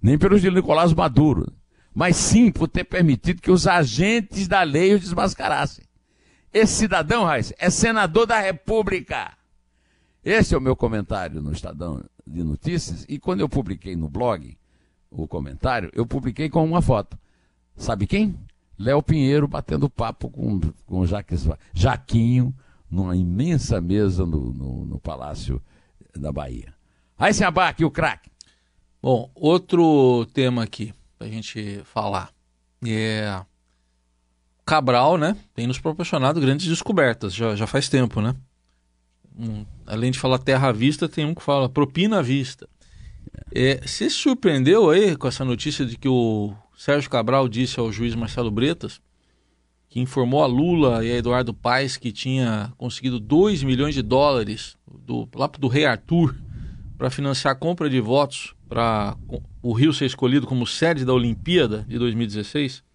nem 0.00 0.18
pelos 0.18 0.40
de 0.40 0.50
Nicolás 0.50 0.92
Maduro, 0.92 1.52
mas 1.94 2.16
sim 2.16 2.50
por 2.50 2.66
ter 2.66 2.84
permitido 2.84 3.42
que 3.42 3.50
os 3.50 3.66
agentes 3.66 4.48
da 4.48 4.62
lei 4.62 4.94
o 4.94 4.98
desmascarassem. 4.98 5.84
Esse 6.52 6.74
cidadão, 6.74 7.24
Raiz, 7.24 7.52
é 7.58 7.70
senador 7.70 8.26
da 8.26 8.38
República. 8.40 9.36
Esse 10.24 10.54
é 10.54 10.58
o 10.58 10.60
meu 10.60 10.74
comentário 10.74 11.40
no 11.42 11.52
Estadão 11.52 12.02
de 12.26 12.42
Notícias. 12.42 13.04
E 13.08 13.18
quando 13.18 13.40
eu 13.40 13.48
publiquei 13.48 13.96
no 13.96 14.08
blog 14.08 14.56
o 15.10 15.26
comentário, 15.26 15.90
eu 15.94 16.06
publiquei 16.06 16.48
com 16.48 16.64
uma 16.64 16.82
foto. 16.82 17.18
Sabe 17.76 18.06
quem? 18.06 18.38
Léo 18.78 19.02
Pinheiro 19.02 19.48
batendo 19.48 19.90
papo 19.90 20.30
com, 20.30 20.60
com 20.86 21.06
Jaques, 21.06 21.48
Jaquinho 21.72 22.54
numa 22.90 23.16
imensa 23.16 23.80
mesa 23.80 24.24
no, 24.24 24.52
no, 24.52 24.86
no 24.86 25.00
Palácio 25.00 25.62
da 26.16 26.32
Bahia. 26.32 26.74
Aí 27.18 27.34
se 27.34 27.44
abaque 27.44 27.84
o 27.84 27.90
craque. 27.90 28.30
Bom, 29.02 29.30
outro 29.34 30.26
tema 30.32 30.62
aqui 30.62 30.94
para 31.18 31.26
a 31.26 31.30
gente 31.30 31.82
falar 31.84 32.30
é 32.86 33.44
Cabral, 34.68 35.16
né, 35.16 35.34
tem 35.54 35.66
nos 35.66 35.78
proporcionado 35.78 36.38
grandes 36.42 36.66
descobertas, 36.66 37.34
já, 37.34 37.56
já 37.56 37.66
faz 37.66 37.88
tempo, 37.88 38.20
né? 38.20 38.34
Um, 39.38 39.64
além 39.86 40.10
de 40.10 40.18
falar 40.18 40.38
terra 40.38 40.68
à 40.68 40.72
vista, 40.72 41.08
tem 41.08 41.24
um 41.24 41.34
que 41.34 41.42
fala 41.42 41.70
propina 41.70 42.18
à 42.18 42.22
vista. 42.22 42.68
É, 43.50 43.80
você 43.80 44.10
se 44.10 44.16
surpreendeu 44.16 44.90
aí 44.90 45.16
com 45.16 45.26
essa 45.26 45.42
notícia 45.42 45.86
de 45.86 45.96
que 45.96 46.06
o 46.06 46.52
Sérgio 46.76 47.08
Cabral 47.08 47.48
disse 47.48 47.80
ao 47.80 47.90
juiz 47.90 48.14
Marcelo 48.14 48.50
Bretas 48.50 49.00
que 49.88 50.00
informou 50.00 50.42
a 50.42 50.46
Lula 50.46 51.02
e 51.02 51.10
a 51.12 51.16
Eduardo 51.16 51.54
Paes 51.54 51.96
que 51.96 52.12
tinha 52.12 52.70
conseguido 52.76 53.18
2 53.18 53.62
milhões 53.62 53.94
de 53.94 54.02
dólares 54.02 54.76
do, 54.86 55.26
lá 55.34 55.46
do 55.46 55.66
rei 55.66 55.86
Arthur 55.86 56.36
para 56.98 57.08
financiar 57.08 57.52
a 57.52 57.58
compra 57.58 57.88
de 57.88 58.00
votos 58.00 58.54
para 58.68 59.16
o 59.62 59.72
Rio 59.72 59.94
ser 59.94 60.04
escolhido 60.04 60.46
como 60.46 60.66
sede 60.66 61.06
da 61.06 61.14
Olimpíada 61.14 61.86
de 61.88 61.98
2016? 61.98 62.86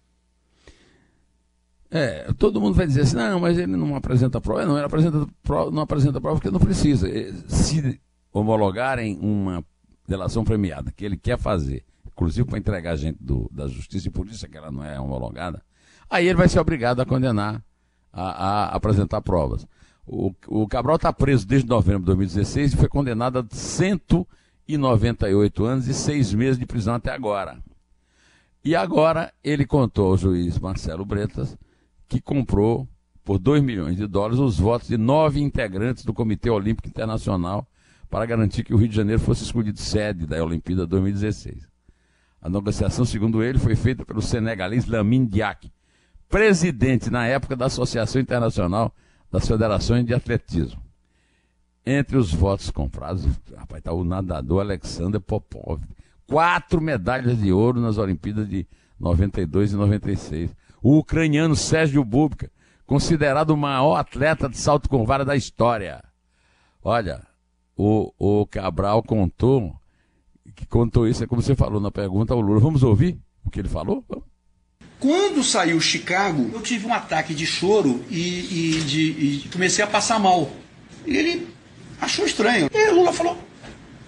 É, 1.96 2.26
todo 2.36 2.60
mundo 2.60 2.74
vai 2.74 2.88
dizer 2.88 3.02
assim, 3.02 3.14
não, 3.14 3.38
mas 3.38 3.56
ele 3.56 3.76
não 3.76 3.94
apresenta 3.94 4.40
prova. 4.40 4.66
Não, 4.66 4.76
ele 4.76 4.84
apresenta 4.84 5.28
prova, 5.44 5.70
não 5.70 5.82
apresenta 5.82 6.20
prova 6.20 6.40
porque 6.40 6.50
não 6.50 6.58
precisa. 6.58 7.06
Se 7.46 8.00
homologarem 8.32 9.16
uma 9.22 9.64
delação 10.04 10.42
premiada 10.42 10.90
que 10.90 11.04
ele 11.04 11.16
quer 11.16 11.38
fazer, 11.38 11.84
inclusive 12.04 12.48
para 12.48 12.58
entregar 12.58 12.96
gente 12.96 13.22
do, 13.22 13.48
da 13.52 13.68
justiça 13.68 14.08
e 14.08 14.10
é 14.10 14.12
que 14.48 14.58
ela 14.58 14.72
não 14.72 14.84
é 14.84 14.98
homologada, 14.98 15.62
aí 16.10 16.26
ele 16.26 16.36
vai 16.36 16.48
ser 16.48 16.58
obrigado 16.58 16.98
a 16.98 17.06
condenar, 17.06 17.62
a, 18.12 18.24
a 18.24 18.74
apresentar 18.74 19.20
provas. 19.20 19.64
O, 20.04 20.34
o 20.48 20.66
Cabral 20.66 20.96
está 20.96 21.12
preso 21.12 21.46
desde 21.46 21.68
novembro 21.68 22.00
de 22.00 22.06
2016 22.06 22.72
e 22.72 22.76
foi 22.76 22.88
condenado 22.88 23.38
a 23.38 23.46
198 23.48 25.64
anos 25.64 25.86
e 25.86 25.94
seis 25.94 26.34
meses 26.34 26.58
de 26.58 26.66
prisão 26.66 26.96
até 26.96 27.12
agora. 27.12 27.62
E 28.64 28.74
agora 28.74 29.32
ele 29.44 29.64
contou 29.64 30.08
ao 30.08 30.16
juiz 30.16 30.58
Marcelo 30.58 31.04
Bretas 31.04 31.56
que 32.14 32.20
comprou 32.20 32.88
por 33.24 33.40
2 33.40 33.60
milhões 33.60 33.96
de 33.96 34.06
dólares 34.06 34.38
os 34.38 34.56
votos 34.56 34.86
de 34.86 34.96
nove 34.96 35.40
integrantes 35.40 36.04
do 36.04 36.14
Comitê 36.14 36.48
Olímpico 36.48 36.86
Internacional 36.86 37.66
para 38.08 38.24
garantir 38.24 38.62
que 38.62 38.72
o 38.72 38.76
Rio 38.76 38.88
de 38.88 38.94
Janeiro 38.94 39.20
fosse 39.20 39.42
escolhido 39.42 39.80
sede 39.80 40.24
da 40.24 40.44
Olimpíada 40.44 40.86
2016. 40.86 41.66
A 42.40 42.48
negociação, 42.48 43.04
segundo 43.04 43.42
ele, 43.42 43.58
foi 43.58 43.74
feita 43.74 44.04
pelo 44.04 44.22
senegalês 44.22 44.86
Lamine 44.86 45.26
Diak, 45.26 45.72
presidente 46.28 47.10
na 47.10 47.26
época 47.26 47.56
da 47.56 47.66
Associação 47.66 48.20
Internacional 48.20 48.94
das 49.28 49.48
Federações 49.48 50.06
de 50.06 50.14
Atletismo. 50.14 50.80
Entre 51.84 52.16
os 52.16 52.32
votos 52.32 52.70
comprados, 52.70 53.24
rapaz, 53.56 53.78
está 53.78 53.92
o 53.92 54.04
nadador 54.04 54.60
Alexander 54.60 55.20
Popov. 55.20 55.82
Quatro 56.28 56.80
medalhas 56.80 57.40
de 57.40 57.50
ouro 57.52 57.80
nas 57.80 57.98
Olimpíadas 57.98 58.48
de 58.48 58.64
92 59.00 59.72
e 59.72 59.76
96. 59.76 60.54
O 60.84 60.98
ucraniano 60.98 61.56
Sérgio 61.56 62.04
Bubka, 62.04 62.50
considerado 62.84 63.52
o 63.52 63.56
maior 63.56 63.96
atleta 63.96 64.50
de 64.50 64.58
salto 64.58 64.86
com 64.86 65.06
vara 65.06 65.24
da 65.24 65.34
história. 65.34 66.04
Olha, 66.82 67.22
o, 67.74 68.12
o 68.18 68.46
Cabral 68.46 69.02
contou, 69.02 69.74
que 70.54 70.66
contou 70.66 71.08
isso, 71.08 71.24
é 71.24 71.26
como 71.26 71.40
você 71.40 71.56
falou 71.56 71.80
na 71.80 71.90
pergunta 71.90 72.34
ao 72.34 72.40
Lula. 72.42 72.60
Vamos 72.60 72.82
ouvir 72.82 73.18
o 73.46 73.50
que 73.50 73.60
ele 73.60 73.68
falou? 73.70 74.04
Vamos. 74.06 74.24
Quando 75.00 75.42
saiu 75.42 75.80
Chicago, 75.80 76.50
eu 76.52 76.60
tive 76.60 76.86
um 76.86 76.92
ataque 76.92 77.34
de 77.34 77.46
choro 77.46 78.04
e, 78.10 78.76
e, 78.76 78.80
de, 78.82 79.00
e 79.00 79.48
comecei 79.50 79.82
a 79.82 79.86
passar 79.86 80.18
mal. 80.18 80.50
E 81.06 81.16
ele 81.16 81.48
achou 81.98 82.26
estranho. 82.26 82.68
E 82.70 82.90
Lula 82.90 83.10
falou, 83.10 83.38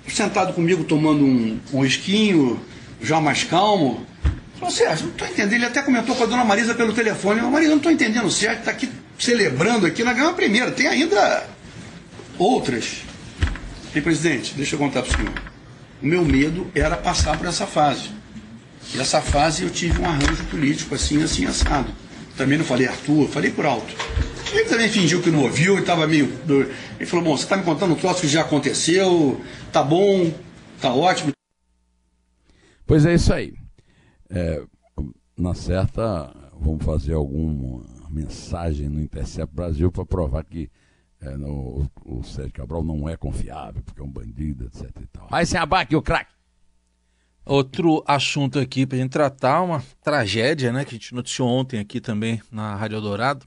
sentado 0.06 0.52
comigo 0.52 0.84
tomando 0.84 1.24
um, 1.24 1.58
um 1.72 1.84
esquinho, 1.86 2.60
já 3.00 3.18
mais 3.18 3.44
calmo. 3.44 4.04
Falou, 4.58 4.70
Sérgio, 4.70 5.06
não 5.06 5.12
estou 5.12 5.28
entendendo. 5.28 5.52
Ele 5.52 5.64
até 5.66 5.82
comentou 5.82 6.16
com 6.16 6.24
a 6.24 6.26
dona 6.26 6.44
Marisa 6.44 6.74
pelo 6.74 6.92
telefone. 6.92 7.40
Marisa, 7.42 7.70
não 7.70 7.76
estou 7.76 7.92
entendendo. 7.92 8.26
O 8.26 8.30
Sérgio 8.30 8.60
está 8.60 8.70
aqui 8.70 8.90
celebrando 9.18 9.86
aqui 9.86 10.02
na 10.02 10.12
ganhou 10.12 10.30
a 10.30 10.34
primeira. 10.34 10.70
Tem 10.70 10.86
ainda 10.86 11.46
outras. 12.38 13.02
E 13.94 14.00
presidente, 14.00 14.54
deixa 14.54 14.74
eu 14.74 14.78
contar 14.78 15.02
para 15.02 15.12
o 15.12 15.16
senhor. 15.16 15.32
O 16.02 16.06
meu 16.06 16.24
medo 16.24 16.70
era 16.74 16.96
passar 16.96 17.38
por 17.38 17.46
essa 17.46 17.66
fase. 17.66 18.10
E 18.94 19.00
essa 19.00 19.20
fase 19.20 19.62
eu 19.62 19.70
tive 19.70 20.00
um 20.00 20.06
arranjo 20.06 20.44
político 20.44 20.94
assim, 20.94 21.22
assim, 21.22 21.46
assado. 21.46 21.92
Também 22.36 22.58
não 22.58 22.64
falei 22.64 22.86
Arthur, 22.86 23.28
falei 23.28 23.50
por 23.50 23.64
alto. 23.64 23.94
Ele 24.52 24.64
também 24.64 24.88
fingiu 24.88 25.22
que 25.22 25.30
não 25.30 25.42
ouviu 25.42 25.76
e 25.76 25.80
estava 25.80 26.06
meio. 26.06 26.32
Ele 26.98 27.06
falou: 27.06 27.24
Bom, 27.24 27.36
você 27.36 27.44
está 27.44 27.56
me 27.56 27.62
contando 27.62 27.92
um 27.92 27.96
troço 27.96 28.20
que 28.20 28.28
já 28.28 28.42
aconteceu, 28.42 29.40
tá 29.72 29.82
bom, 29.82 30.32
tá 30.80 30.92
ótimo. 30.92 31.32
Pois 32.86 33.04
é 33.04 33.14
isso 33.14 33.32
aí. 33.32 33.54
É, 34.30 34.62
na 35.36 35.54
certa, 35.54 36.34
vamos 36.58 36.84
fazer 36.84 37.14
alguma 37.14 37.84
mensagem 38.10 38.88
no 38.88 39.00
Intercept 39.00 39.54
Brasil 39.54 39.92
para 39.92 40.04
provar 40.04 40.44
que 40.44 40.70
é, 41.20 41.36
no, 41.36 41.90
o 42.04 42.22
Sérgio 42.22 42.52
Cabral 42.52 42.82
não 42.82 43.08
é 43.08 43.16
confiável, 43.16 43.82
porque 43.82 44.00
é 44.00 44.04
um 44.04 44.10
bandido, 44.10 44.64
etc. 44.64 44.90
E 45.00 45.06
tal. 45.06 45.28
Aí 45.30 45.46
sem 45.46 45.58
abaque 45.58 45.96
o 45.96 46.02
craque. 46.02 46.34
Outro 47.44 48.02
assunto 48.06 48.58
aqui 48.58 48.84
para 48.84 48.98
a 48.98 49.00
gente 49.00 49.10
tratar, 49.10 49.62
uma 49.62 49.82
tragédia, 50.02 50.72
né, 50.72 50.84
que 50.84 50.90
a 50.90 50.98
gente 50.98 51.14
noticiou 51.14 51.48
ontem 51.48 51.78
aqui 51.78 52.00
também 52.00 52.42
na 52.50 52.74
Rádio 52.74 53.00
Dourado. 53.00 53.46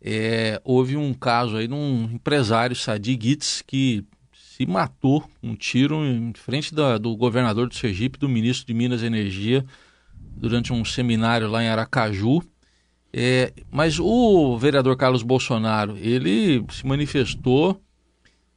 É, 0.00 0.60
houve 0.64 0.96
um 0.96 1.14
caso 1.14 1.56
aí 1.56 1.66
de 1.66 1.72
um 1.74 2.10
empresário, 2.12 2.76
Sadi 2.76 3.18
Gitz, 3.20 3.62
que 3.62 4.04
se 4.34 4.66
matou 4.66 5.24
um 5.42 5.54
tiro 5.54 6.04
em 6.04 6.32
frente 6.34 6.74
da, 6.74 6.98
do 6.98 7.16
governador 7.16 7.68
do 7.68 7.74
Sergipe, 7.74 8.18
do 8.18 8.28
ministro 8.28 8.66
de 8.66 8.74
Minas 8.74 9.02
e 9.02 9.06
Energia, 9.06 9.64
durante 10.36 10.72
um 10.72 10.84
seminário 10.84 11.48
lá 11.48 11.62
em 11.62 11.68
Aracaju. 11.68 12.42
É, 13.12 13.52
mas 13.70 13.98
o 14.00 14.56
vereador 14.56 14.96
Carlos 14.96 15.22
Bolsonaro, 15.22 15.96
ele 15.98 16.64
se 16.70 16.86
manifestou. 16.86 17.80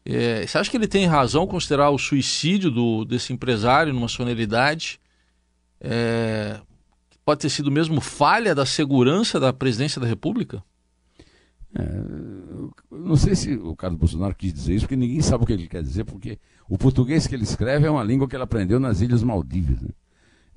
É, 0.06 0.46
você 0.46 0.58
acha 0.58 0.70
que 0.70 0.78
ele 0.78 0.88
tem 0.88 1.06
razão 1.06 1.46
considerar 1.46 1.90
o 1.90 1.98
suicídio 1.98 2.72
do, 2.72 3.04
desse 3.04 3.34
empresário 3.34 3.94
numa 3.94 4.08
sonoridade? 4.08 5.00
É, 5.82 6.60
pode 7.26 7.42
ter 7.42 7.50
sido 7.50 7.72
mesmo 7.72 8.00
falha 8.00 8.56
da 8.56 8.66
segurança 8.66 9.40
da 9.40 9.52
presidência 9.52 10.00
da 10.00 10.08
República? 10.08 10.64
É, 11.78 11.86
não 12.90 13.18
sei 13.18 13.36
se 13.36 13.54
o 13.56 13.76
Carlos 13.76 14.00
Bolsonaro 14.00 14.34
quis 14.34 14.54
dizer 14.54 14.76
isso, 14.76 14.86
porque 14.86 14.96
ninguém 14.96 15.22
sabe 15.22 15.44
o 15.44 15.48
que 15.48 15.52
ele 15.52 15.68
quer 15.68 15.84
dizer, 15.84 16.06
porque 16.06 16.40
o 16.70 16.78
português 16.78 17.28
que 17.28 17.36
ele 17.36 17.44
escreve 17.44 17.86
é 17.86 17.92
uma 17.92 18.04
língua 18.04 18.28
que 18.28 18.36
ele 18.36 18.44
aprendeu 18.44 18.80
nas 18.80 19.02
Ilhas 19.02 19.22
Maldivas. 19.22 19.82
Né? 19.82 19.90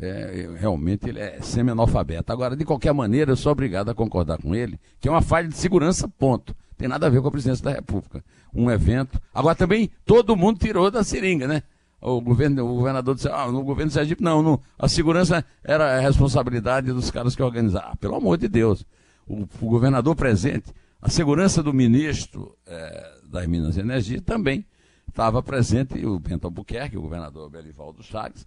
É, 0.01 0.49
realmente 0.57 1.09
ele 1.09 1.19
é 1.19 1.41
semi-analfabeto. 1.41 2.33
Agora, 2.33 2.57
de 2.57 2.65
qualquer 2.65 2.95
maneira, 2.95 3.33
eu 3.33 3.37
sou 3.37 3.51
obrigado 3.51 3.91
a 3.91 3.95
concordar 3.95 4.39
com 4.41 4.55
ele, 4.55 4.79
que 5.01 5.09
é 5.09 5.11
uma 5.11 5.23
falha 5.23 5.49
de 5.49 5.57
segurança, 5.57 6.09
ponto. 6.09 6.55
Tem 6.77 6.87
nada 6.87 7.07
a 7.07 7.11
ver 7.11 7.21
com 7.21 7.27
a 7.27 7.31
presidência 7.33 7.65
da 7.65 7.73
República. 7.73 8.25
Um 8.55 8.71
evento. 8.71 9.21
Agora 9.35 9.57
também, 9.57 9.91
todo 10.05 10.37
mundo 10.37 10.61
tirou 10.61 10.91
da 10.91 11.03
seringa, 11.03 11.49
né? 11.49 11.63
O, 12.01 12.21
governo, 12.21 12.65
o 12.65 12.77
governador 12.77 13.17
disse, 13.17 13.29
ah, 13.29 13.51
no 13.51 13.65
governo 13.65 13.91
do 13.91 13.95
Sergipe, 13.95 14.23
não, 14.23 14.41
não, 14.41 14.61
a 14.79 14.89
segurança 14.89 15.45
era 15.65 15.97
a 15.97 16.01
responsabilidade 16.01 16.93
dos 16.93 17.11
caras 17.11 17.35
que 17.35 17.43
organizaram. 17.43 17.91
Ah, 17.91 17.97
pelo 17.97 18.15
amor 18.15 18.39
de 18.39 18.47
Deus. 18.47 18.87
O, 19.27 19.43
o 19.61 19.69
governador 19.69 20.15
presente, 20.15 20.73
a 21.03 21.11
segurança 21.11 21.61
do 21.61 21.75
ministro 21.75 22.57
é, 22.67 23.19
das 23.29 23.47
Minas 23.47 23.77
e 23.77 23.81
Energia 23.81 24.23
também 24.23 24.65
estava 25.09 25.43
presente, 25.43 26.07
o 26.07 26.19
Bento 26.21 26.47
Albuquerque, 26.47 26.97
o 26.97 27.03
governador 27.03 27.51
Belivaldo 27.51 28.03
Chagas, 28.03 28.47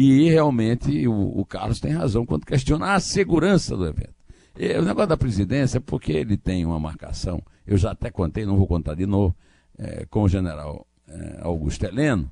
e 0.00 0.30
realmente 0.30 1.08
o, 1.08 1.40
o, 1.40 1.44
Carlos 1.44 1.80
tem 1.80 1.90
razão 1.90 2.24
quando 2.24 2.46
questiona 2.46 2.94
a 2.94 3.00
segurança 3.00 3.76
do 3.76 3.84
evento. 3.84 4.14
E, 4.56 4.78
o 4.78 4.84
negócio 4.84 5.08
da 5.08 5.16
presidência 5.16 5.78
é 5.78 5.80
porque 5.80 6.12
ele 6.12 6.36
tem 6.36 6.64
uma 6.64 6.78
marcação, 6.78 7.42
eu 7.66 7.76
já 7.76 7.90
até 7.90 8.08
contei, 8.08 8.46
não 8.46 8.56
vou 8.56 8.68
contar 8.68 8.94
de 8.94 9.06
novo, 9.06 9.34
é, 9.76 10.06
com 10.06 10.22
o 10.22 10.28
general 10.28 10.86
é, 11.08 11.40
Augusto 11.42 11.84
Heleno, 11.84 12.30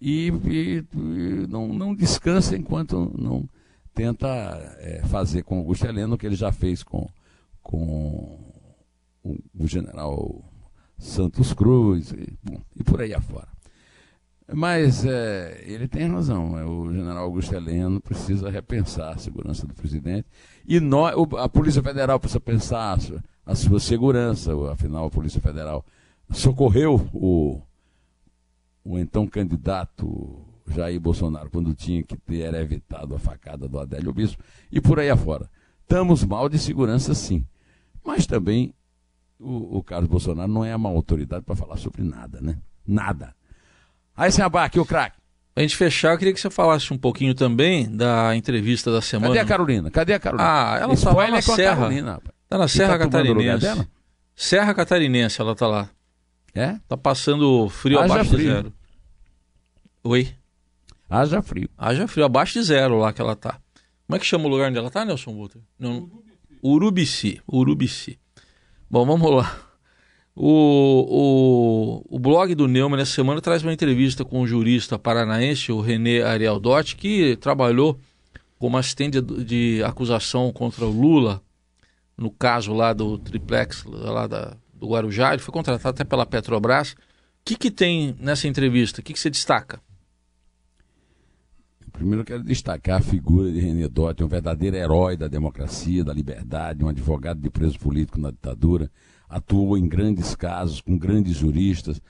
e, 0.00 0.28
e, 0.28 0.84
e, 0.94 1.46
não, 1.48 1.66
não 1.66 1.92
descansa 1.92 2.56
enquanto 2.56 3.12
não 3.18 3.48
tenta 3.92 4.28
é, 4.78 5.02
fazer 5.06 5.42
com 5.42 5.58
Augusto 5.58 5.86
Heleno 5.86 6.14
o 6.14 6.18
que 6.18 6.24
ele 6.24 6.36
já 6.36 6.52
fez 6.52 6.84
com, 6.84 7.04
com 7.60 8.38
o, 9.24 9.36
o 9.58 9.66
general 9.66 10.44
Santos 10.96 11.52
Cruz, 11.52 12.12
e, 12.12 12.38
bom, 12.44 12.60
e 12.76 12.84
por 12.84 13.00
aí 13.00 13.12
afora. 13.12 13.48
Mas 14.52 15.04
é, 15.04 15.62
ele 15.66 15.86
tem 15.86 16.08
razão. 16.08 16.58
É, 16.58 16.64
o 16.64 16.90
general 16.90 17.24
Augusto 17.24 17.54
Heleno 17.54 18.00
precisa 18.00 18.50
repensar 18.50 19.14
a 19.14 19.18
segurança 19.18 19.66
do 19.66 19.74
presidente. 19.74 20.26
E 20.66 20.80
nós, 20.80 21.14
a 21.38 21.48
Polícia 21.48 21.82
Federal 21.82 22.18
precisa 22.18 22.40
pensar 22.40 22.98
a 23.44 23.54
sua, 23.54 23.78
segurança. 23.78 24.52
Afinal, 24.70 25.06
a 25.06 25.10
Polícia 25.10 25.40
Federal 25.40 25.84
socorreu 26.30 27.08
o, 27.12 27.60
o 28.84 28.98
então 28.98 29.26
candidato 29.26 30.40
Jair 30.66 30.98
Bolsonaro 30.98 31.50
quando 31.50 31.74
tinha 31.74 32.02
que 32.02 32.16
ter 32.16 32.52
evitado 32.54 33.14
a 33.14 33.18
facada 33.18 33.68
do 33.68 33.78
Adélio 33.78 34.12
Bispo. 34.12 34.42
E 34.72 34.80
por 34.80 34.98
aí 34.98 35.10
afora. 35.10 35.50
Estamos 35.82 36.24
mal 36.24 36.48
de 36.48 36.58
segurança, 36.58 37.14
sim. 37.14 37.44
Mas 38.04 38.26
também 38.26 38.72
o, 39.38 39.78
o 39.78 39.82
Carlos 39.82 40.08
Bolsonaro 40.08 40.50
não 40.50 40.64
é 40.64 40.74
uma 40.74 40.88
autoridade 40.88 41.44
para 41.44 41.56
falar 41.56 41.76
sobre 41.76 42.02
nada, 42.02 42.40
né? 42.40 42.58
Nada. 42.86 43.34
Aí, 44.18 44.30
aqui 44.64 44.80
o 44.80 44.84
craque. 44.84 45.16
Pra 45.54 45.62
gente 45.62 45.76
fechar, 45.76 46.12
eu 46.12 46.18
queria 46.18 46.34
que 46.34 46.40
você 46.40 46.50
falasse 46.50 46.92
um 46.92 46.98
pouquinho 46.98 47.34
também 47.34 47.88
da 47.88 48.34
entrevista 48.34 48.90
da 48.90 49.00
semana. 49.00 49.28
Cadê 49.28 49.40
a 49.40 49.44
Carolina? 49.44 49.90
Cadê 49.90 50.12
a 50.14 50.18
Carolina? 50.20 50.48
Ah, 50.48 50.78
ela 50.80 50.92
está 50.92 51.12
lá 51.12 51.28
na 51.28 51.40
Serra. 51.40 51.76
Carolina, 51.76 52.20
tá 52.48 52.58
na 52.58 52.68
Serra 52.68 52.92
tá 52.92 52.98
Catarinense. 52.98 53.88
Serra 54.34 54.74
Catarinense, 54.74 55.40
ela 55.40 55.54
tá 55.54 55.66
lá. 55.66 55.88
É? 56.54 56.76
Tá 56.88 56.96
passando 56.96 57.68
frio 57.68 57.98
Haja 58.00 58.14
abaixo 58.14 58.30
frio. 58.30 58.40
de 58.40 58.52
zero. 58.52 58.72
Oi? 60.02 60.34
Haja 61.08 61.40
frio. 61.40 61.68
Haja 61.78 62.08
frio, 62.08 62.24
abaixo 62.24 62.54
de 62.54 62.62
zero 62.62 62.98
lá 62.98 63.12
que 63.12 63.20
ela 63.20 63.36
tá. 63.36 63.60
Como 64.06 64.16
é 64.16 64.18
que 64.18 64.26
chama 64.26 64.46
o 64.46 64.48
lugar 64.48 64.68
onde 64.68 64.78
ela 64.78 64.90
tá, 64.90 65.04
Nelson 65.04 65.32
Butter? 65.32 65.62
Não. 65.78 66.10
Urubici. 66.62 67.40
Urubici. 67.46 68.18
Bom, 68.90 69.04
vamos 69.04 69.30
lá. 69.30 69.67
O, 70.40 72.04
o, 72.06 72.16
o 72.16 72.18
blog 72.20 72.54
do 72.54 72.68
Neumann 72.68 72.96
nessa 72.96 73.10
semana 73.10 73.40
traz 73.40 73.64
uma 73.64 73.72
entrevista 73.72 74.24
com 74.24 74.40
o 74.40 74.46
jurista 74.46 74.96
paranaense, 74.96 75.72
o 75.72 75.80
René 75.80 76.22
Ariel 76.22 76.60
Dotti, 76.60 76.94
que 76.94 77.36
trabalhou 77.38 77.98
como 78.56 78.78
assistente 78.78 79.20
de, 79.20 79.44
de, 79.44 79.82
acusação 79.82 80.52
contra 80.52 80.86
o 80.86 80.92
Lula, 80.92 81.42
no 82.16 82.30
caso 82.30 82.72
lá 82.72 82.92
do 82.92 83.18
triplex, 83.18 83.82
lá 83.84 84.28
da, 84.28 84.56
do 84.72 84.86
Guarujá. 84.86 85.32
Ele 85.32 85.42
foi 85.42 85.52
contratado 85.52 85.88
até 85.88 86.04
pela 86.04 86.24
Petrobras. 86.24 86.92
O 86.92 86.96
que, 87.44 87.56
que 87.56 87.68
tem 87.68 88.14
nessa 88.20 88.46
entrevista? 88.46 89.00
O 89.00 89.02
que, 89.02 89.14
que 89.14 89.18
você 89.18 89.30
destaca? 89.30 89.80
Primeiro 91.90 92.20
eu 92.20 92.24
quero 92.24 92.44
destacar 92.44 93.00
a 93.00 93.02
figura 93.02 93.50
de 93.50 93.58
René 93.58 93.88
Dotti, 93.88 94.22
um 94.22 94.28
verdadeiro 94.28 94.76
herói 94.76 95.16
da 95.16 95.26
democracia, 95.26 96.04
da 96.04 96.14
liberdade, 96.14 96.84
um 96.84 96.88
advogado 96.88 97.40
de 97.40 97.50
preso 97.50 97.76
político 97.76 98.20
na 98.20 98.30
ditadura 98.30 98.88
atuou 99.28 99.76
em 99.76 99.86
grandes 99.86 100.34
casos, 100.34 100.80
com 100.80 100.96
grandes 100.96 101.36
juristas. 101.36 102.00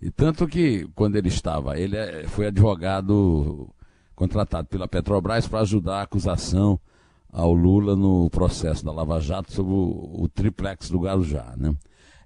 E 0.00 0.10
tanto 0.10 0.46
que, 0.46 0.86
quando 0.94 1.16
ele 1.16 1.28
estava, 1.28 1.78
ele 1.78 1.96
é, 1.96 2.24
foi 2.24 2.46
advogado 2.46 3.68
contratado 4.14 4.68
pela 4.68 4.88
Petrobras 4.88 5.46
para 5.46 5.60
ajudar 5.60 5.98
a 5.98 6.02
acusação 6.02 6.78
ao 7.30 7.52
Lula 7.52 7.94
no 7.94 8.30
processo 8.30 8.84
da 8.84 8.92
Lava 8.92 9.20
Jato 9.20 9.52
sobre 9.52 9.72
o, 9.72 10.22
o 10.22 10.28
triplex 10.28 10.90
do 10.90 11.00
Guarujá. 11.00 11.54
Né? 11.56 11.74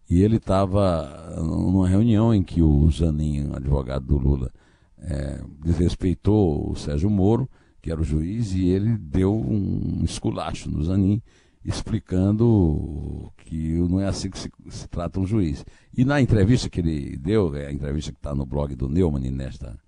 E 0.09 0.23
ele 0.23 0.37
estava 0.37 1.37
numa 1.37 1.89
reunião 1.89 2.35
em 2.35 2.43
que 2.43 2.63
o 2.63 2.91
Zanin, 2.91 3.51
advogado 3.53 4.05
do 4.07 4.19
Lula, 4.19 4.51
é, 4.99 5.41
desrespeitou 5.65 6.71
o 6.71 6.77
Sérgio 6.77 7.11
Moro, 7.11 7.49
que 7.81 7.91
era 7.91 8.01
o 8.01 8.05
juiz, 8.05 8.53
e 8.55 8.69
ele 8.69 8.97
deu 8.99 9.35
um 9.35 10.03
esculacho 10.05 10.71
no 10.71 10.83
Zanin, 10.83 11.23
explicando 11.65 13.33
que 13.39 13.75
não 13.75 14.01
é 14.01 14.07
assim 14.07 14.31
que 14.31 14.39
se, 14.39 14.51
se, 14.69 14.89
trata 14.89 15.21
um 15.21 15.27
juiz. 15.27 15.65
E 15.97 16.05
na 16.05 16.21
entrevista 16.21 16.71
que 16.71 16.81
ele 16.81 17.17
deu, 17.17 17.55
é 17.55 17.67
a 17.67 17.73
entrevista 17.73 18.13
que 18.13 18.19
está 18.19 18.35
no 18.35 18.47
blog 18.47 18.75
do 18.75 18.89
Neumann 18.89 19.31
nesta, 19.31 19.79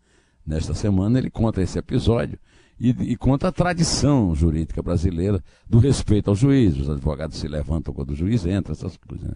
nesta 0.46 0.74
semana, 0.74 1.18
ele 1.18 1.30
conta 1.30 1.62
esse 1.62 1.78
episódio 1.78 2.38
e, 2.78 2.90
e, 3.12 3.16
conta 3.16 3.48
a 3.48 3.52
tradição 3.52 4.34
jurídica 4.34 4.82
brasileira 4.82 5.42
do 5.68 5.78
respeito 5.78 6.30
ao 6.30 6.34
juiz. 6.34 6.76
Os 6.76 6.90
advogados 6.90 7.38
se 7.38 7.46
levantam 7.46 7.94
quando 7.94 8.10
o 8.10 8.16
juiz 8.16 8.44
entra, 8.44 8.72
essas 8.72 8.96
coisas. 8.96 9.28
Né? 9.28 9.34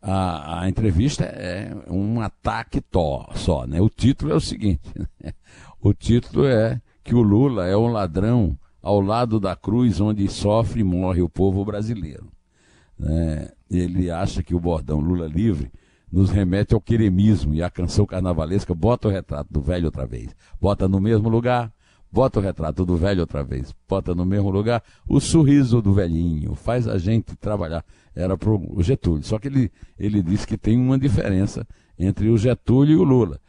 A, 0.00 0.62
a, 0.62 0.68
entrevista 0.68 1.24
é 1.24 1.76
um 1.86 2.20
ataque 2.20 2.80
tó, 2.80 3.30
só. 3.34 3.66
Né? 3.66 3.80
O 3.80 3.90
título 3.90 4.32
é 4.32 4.34
o 4.34 4.40
seguinte: 4.40 4.90
né? 4.96 5.32
o 5.80 5.92
título 5.92 6.46
é 6.46 6.80
que 7.04 7.14
o 7.14 7.20
Lula 7.20 7.66
é 7.66 7.76
um 7.76 7.88
ladrão 7.88 8.58
ao 8.82 9.00
lado 9.00 9.38
da 9.38 9.54
cruz 9.54 10.00
onde 10.00 10.26
sofre 10.28 10.80
e 10.80 10.84
morre 10.84 11.22
o 11.22 11.28
povo 11.28 11.64
brasileiro. 11.64 12.28
É, 13.00 13.52
ele 13.70 14.10
acha 14.10 14.42
que 14.42 14.54
o 14.54 14.60
bordão 14.60 15.00
Lula 15.00 15.26
livre 15.26 15.70
nos 16.10 16.30
remete 16.30 16.74
ao 16.74 16.80
queremismo 16.80 17.54
e 17.54 17.62
a 17.62 17.70
canção 17.70 18.04
carnavalesca 18.04 18.74
bota 18.74 19.08
o 19.08 19.10
retrato 19.10 19.50
do 19.50 19.62
velho 19.62 19.86
outra 19.86 20.04
vez. 20.04 20.34
Bota 20.60 20.86
no 20.86 21.00
mesmo 21.00 21.28
lugar, 21.28 21.72
bota 22.10 22.38
o 22.38 22.42
retrato 22.42 22.84
do 22.84 22.96
velho 22.96 23.20
outra 23.20 23.42
vez. 23.42 23.74
Bota 23.88 24.14
no 24.14 24.26
mesmo 24.26 24.50
lugar 24.50 24.82
o 25.08 25.20
sorriso 25.20 25.80
do 25.80 25.94
velhinho, 25.94 26.54
faz 26.54 26.86
a 26.86 26.98
gente 26.98 27.34
trabalhar. 27.36 27.84
Era 28.14 28.36
para 28.36 28.50
o 28.50 28.82
Getúlio. 28.82 29.24
Só 29.24 29.38
que 29.38 29.48
ele, 29.48 29.72
ele 29.98 30.22
disse 30.22 30.46
que 30.46 30.58
tem 30.58 30.78
uma 30.78 30.98
diferença 30.98 31.66
entre 31.98 32.28
o 32.28 32.36
Getúlio 32.36 32.92
e 32.92 32.96
o 32.96 33.04
Lula. 33.04 33.40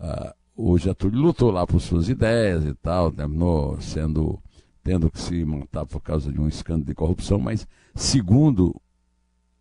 Ah, 0.00 0.34
o 0.56 0.76
Getúlio 0.76 1.20
lutou 1.20 1.52
lá 1.52 1.64
por 1.64 1.80
suas 1.80 2.08
ideias 2.08 2.64
e 2.64 2.74
tal, 2.74 3.12
terminou 3.12 3.80
sendo 3.80 4.40
tendo 4.88 5.10
que 5.10 5.20
se 5.20 5.44
montar 5.44 5.84
por 5.84 6.00
causa 6.00 6.32
de 6.32 6.40
um 6.40 6.48
escândalo 6.48 6.86
de 6.86 6.94
corrupção, 6.94 7.38
mas 7.38 7.68
segundo 7.94 8.74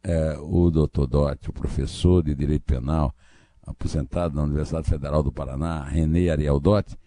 é, 0.01 0.37
o 0.39 0.71
doutor 0.71 1.05
Dotti, 1.05 1.49
o 1.49 1.53
professor 1.53 2.23
de 2.23 2.33
Direito 2.33 2.63
Penal, 2.63 3.13
aposentado 3.61 4.33
na 4.33 4.43
Universidade 4.43 4.89
Federal 4.89 5.21
do 5.21 5.29
Paraná, 5.29 5.83
René 5.83 6.29
Ariel 6.29 6.61
Dotti, 6.61 6.97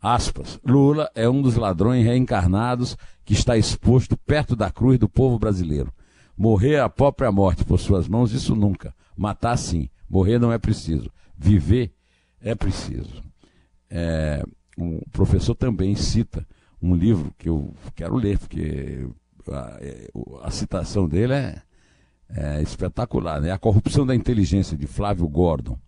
aspas, 0.00 0.58
Lula 0.64 1.10
é 1.14 1.28
um 1.28 1.42
dos 1.42 1.56
ladrões 1.56 2.06
reencarnados 2.06 2.96
que 3.22 3.34
está 3.34 3.54
exposto 3.54 4.16
perto 4.16 4.56
da 4.56 4.70
cruz 4.70 4.98
do 4.98 5.06
povo 5.06 5.38
brasileiro. 5.38 5.92
Morrer 6.38 6.80
a 6.80 6.88
própria 6.88 7.30
morte 7.30 7.66
por 7.66 7.78
suas 7.78 8.08
mãos, 8.08 8.32
isso 8.32 8.56
nunca. 8.56 8.94
Matar 9.14 9.58
sim. 9.58 9.90
Morrer 10.08 10.38
não 10.38 10.50
é 10.50 10.56
preciso. 10.56 11.10
Viver 11.36 11.92
é 12.40 12.54
preciso. 12.54 13.22
É, 13.90 14.42
o 14.78 15.02
professor 15.12 15.54
também 15.54 15.94
cita 15.94 16.46
um 16.80 16.94
livro 16.94 17.32
que 17.38 17.48
eu 17.48 17.72
quero 17.94 18.16
ler, 18.16 18.38
porque 18.38 19.06
a, 19.48 19.78
é, 19.80 20.08
a 20.42 20.50
citação 20.50 21.08
dele 21.08 21.32
é, 21.32 21.62
é, 22.30 22.62
espetacular, 22.62 23.40
né? 23.40 23.50
A 23.50 23.58
Corrupção 23.58 24.06
da 24.06 24.14
Inteligência, 24.14 24.76
de 24.76 24.86
Flávio 24.86 25.28
Gordon. 25.28 25.78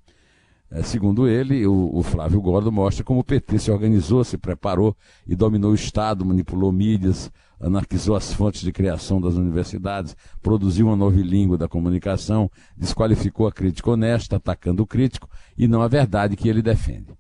É, 0.70 0.82
segundo 0.82 1.26
ele, 1.26 1.66
o, 1.66 1.90
o, 1.94 2.02
Flávio 2.02 2.40
Gordon 2.42 2.70
mostra 2.70 3.02
como 3.02 3.20
o 3.20 3.24
PT 3.24 3.58
se 3.58 3.70
organizou, 3.70 4.22
se 4.22 4.36
preparou 4.36 4.94
e 5.26 5.34
dominou 5.34 5.72
o 5.72 5.74
Estado, 5.74 6.26
manipulou 6.26 6.70
mídias, 6.70 7.30
anarquizou 7.58 8.14
as 8.14 8.34
fontes 8.34 8.60
de 8.60 8.70
criação 8.70 9.18
das 9.18 9.34
universidades, 9.34 10.14
produziu 10.42 10.86
uma 10.86 10.96
nova 10.96 11.16
língua 11.16 11.56
da 11.56 11.66
comunicação, 11.66 12.50
desqualificou 12.76 13.46
a 13.46 13.52
crítica 13.52 13.90
honesta, 13.90 14.36
atacando 14.36 14.82
o 14.82 14.86
crítico 14.86 15.28
e 15.56 15.66
não 15.66 15.80
a 15.80 15.88
verdade 15.88 16.36
que 16.36 16.48
ele 16.48 16.60
defende. 16.60 17.16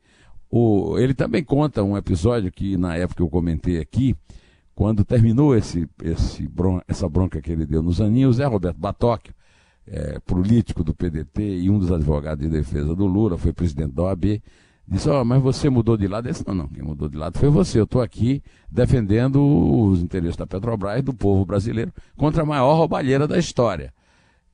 O, 0.50 0.98
ele 0.98 1.12
também 1.12 1.44
conta 1.44 1.82
um 1.82 1.96
episódio 1.96 2.50
que 2.50 2.76
na 2.76 2.96
época 2.96 3.22
eu 3.22 3.28
comentei 3.28 3.78
aqui, 3.78 4.16
quando 4.74 5.04
terminou 5.04 5.56
esse, 5.56 5.88
esse 6.02 6.46
bron 6.46 6.80
essa 6.88 7.08
bronca 7.08 7.40
que 7.40 7.50
ele 7.50 7.66
deu 7.66 7.82
nos 7.82 8.00
aninhos, 8.00 8.36
Zé 8.36 8.46
Roberto 8.46 8.78
Batóquio, 8.78 9.34
é, 9.86 10.18
político 10.20 10.84
do 10.84 10.94
PDT 10.94 11.42
e 11.42 11.70
um 11.70 11.78
dos 11.78 11.90
advogados 11.90 12.44
de 12.44 12.50
defesa 12.50 12.94
do 12.94 13.06
Lula, 13.06 13.36
foi 13.36 13.52
presidente 13.52 13.92
da 13.92 14.04
OAB, 14.04 14.40
disse, 14.86 15.08
oh, 15.08 15.24
mas 15.24 15.42
você 15.42 15.68
mudou 15.68 15.96
de 15.96 16.06
lado? 16.06 16.26
Ele 16.26 16.32
disse, 16.32 16.46
não, 16.46 16.54
não, 16.54 16.68
quem 16.68 16.82
mudou 16.82 17.08
de 17.08 17.16
lado 17.16 17.38
foi 17.38 17.50
você, 17.50 17.78
eu 17.78 17.84
estou 17.84 18.00
aqui 18.00 18.42
defendendo 18.70 19.42
os 19.42 20.00
interesses 20.00 20.36
da 20.36 20.46
Petrobras, 20.46 21.02
do 21.02 21.12
povo 21.12 21.44
brasileiro, 21.44 21.92
contra 22.16 22.42
a 22.42 22.46
maior 22.46 22.74
roubalheira 22.74 23.26
da 23.26 23.38
história. 23.38 23.92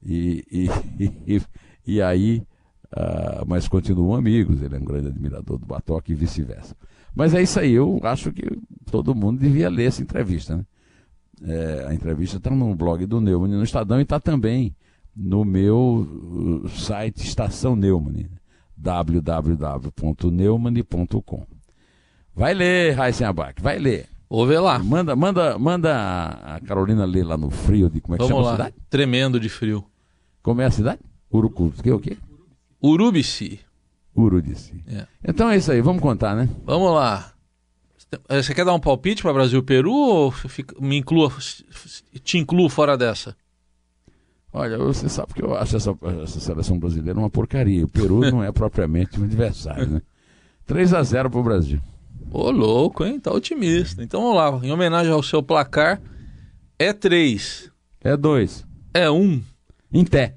E, 0.02 0.44
e, 0.50 0.70
e, 1.36 1.42
e 1.86 2.02
aí 2.02 2.42
Uh, 2.96 3.44
mas 3.46 3.66
continuam 3.66 4.14
amigos, 4.14 4.62
ele 4.62 4.76
é 4.76 4.78
um 4.78 4.84
grande 4.84 5.08
admirador 5.08 5.58
do 5.58 5.66
Batoque 5.66 6.12
e 6.12 6.14
vice-versa. 6.14 6.76
Mas 7.14 7.34
é 7.34 7.42
isso 7.42 7.58
aí, 7.58 7.72
eu 7.72 7.98
acho 8.04 8.32
que 8.32 8.46
todo 8.90 9.14
mundo 9.14 9.40
devia 9.40 9.68
ler 9.68 9.86
essa 9.86 10.00
entrevista. 10.00 10.56
Né? 10.56 10.64
É, 11.42 11.86
a 11.88 11.94
entrevista 11.94 12.36
está 12.36 12.50
no 12.50 12.72
blog 12.74 13.04
do 13.06 13.20
Neumann 13.20 13.50
no 13.50 13.64
Estadão 13.64 13.98
e 13.98 14.02
está 14.02 14.20
também 14.20 14.76
no 15.14 15.44
meu 15.44 16.62
uh, 16.64 16.68
site 16.68 17.24
Estação 17.24 17.74
Neumann, 17.74 18.28
www.neumann.com. 18.76 21.46
Vai 22.34 22.54
ler, 22.54 22.94
Raíssen 22.94 23.26
Abac, 23.26 23.60
vai 23.60 23.78
ler. 23.78 24.06
Vou 24.28 24.46
ver 24.46 24.60
lá. 24.60 24.78
Manda, 24.78 25.14
manda, 25.14 25.58
manda 25.58 26.28
a 26.44 26.60
Carolina 26.60 27.04
ler 27.04 27.24
lá 27.24 27.36
no 27.36 27.50
frio 27.50 27.90
de 27.90 28.00
como 28.00 28.14
é 28.14 28.18
que 28.18 28.24
Vamos 28.24 28.36
chama 28.36 28.46
lá. 28.46 28.52
a 28.52 28.56
cidade? 28.56 28.74
Tremendo 28.90 29.38
de 29.38 29.48
frio. 29.48 29.84
Como 30.42 30.60
é 30.60 30.64
a 30.64 30.70
cidade? 30.70 31.00
Urucu. 31.32 31.72
Que 31.82 31.90
o 31.90 32.00
quê? 32.00 32.16
Urubici. 32.84 33.60
Urubici. 34.14 34.84
É. 34.86 35.06
Então 35.26 35.48
é 35.48 35.56
isso 35.56 35.72
aí, 35.72 35.80
vamos 35.80 36.02
contar, 36.02 36.36
né? 36.36 36.48
Vamos 36.64 36.92
lá. 36.92 37.32
Você 38.28 38.54
quer 38.54 38.64
dar 38.64 38.74
um 38.74 38.80
palpite 38.80 39.22
para 39.22 39.32
Brasil 39.32 39.60
e 39.60 39.62
Peru 39.62 39.92
ou 39.92 40.30
fica, 40.30 40.76
me 40.78 40.98
inclua, 40.98 41.32
te 42.22 42.38
incluo 42.38 42.68
fora 42.68 42.96
dessa? 42.96 43.34
Olha, 44.52 44.78
você 44.78 45.08
sabe 45.08 45.34
que 45.34 45.42
eu 45.42 45.56
acho 45.56 45.76
essa, 45.76 45.96
essa 46.22 46.38
seleção 46.38 46.78
brasileira 46.78 47.18
uma 47.18 47.30
porcaria. 47.30 47.84
O 47.84 47.88
Peru 47.88 48.20
não 48.20 48.44
é 48.44 48.52
propriamente 48.52 49.18
um 49.18 49.24
adversário, 49.24 49.88
né? 49.88 50.02
3 50.66 50.94
a 50.94 51.02
0 51.02 51.30
pro 51.30 51.42
Brasil. 51.42 51.80
Ô, 52.30 52.50
louco, 52.50 53.04
hein? 53.04 53.18
Tá 53.18 53.32
otimista. 53.32 54.02
Então 54.02 54.20
vamos 54.20 54.36
lá, 54.36 54.66
em 54.66 54.70
homenagem 54.70 55.12
ao 55.12 55.22
seu 55.22 55.42
placar, 55.42 56.00
é 56.78 56.92
3. 56.92 57.70
É 58.02 58.16
2. 58.16 58.66
É 58.92 59.10
1. 59.10 59.14
Um. 59.14 59.42
Em 59.92 60.04
pé. 60.04 60.36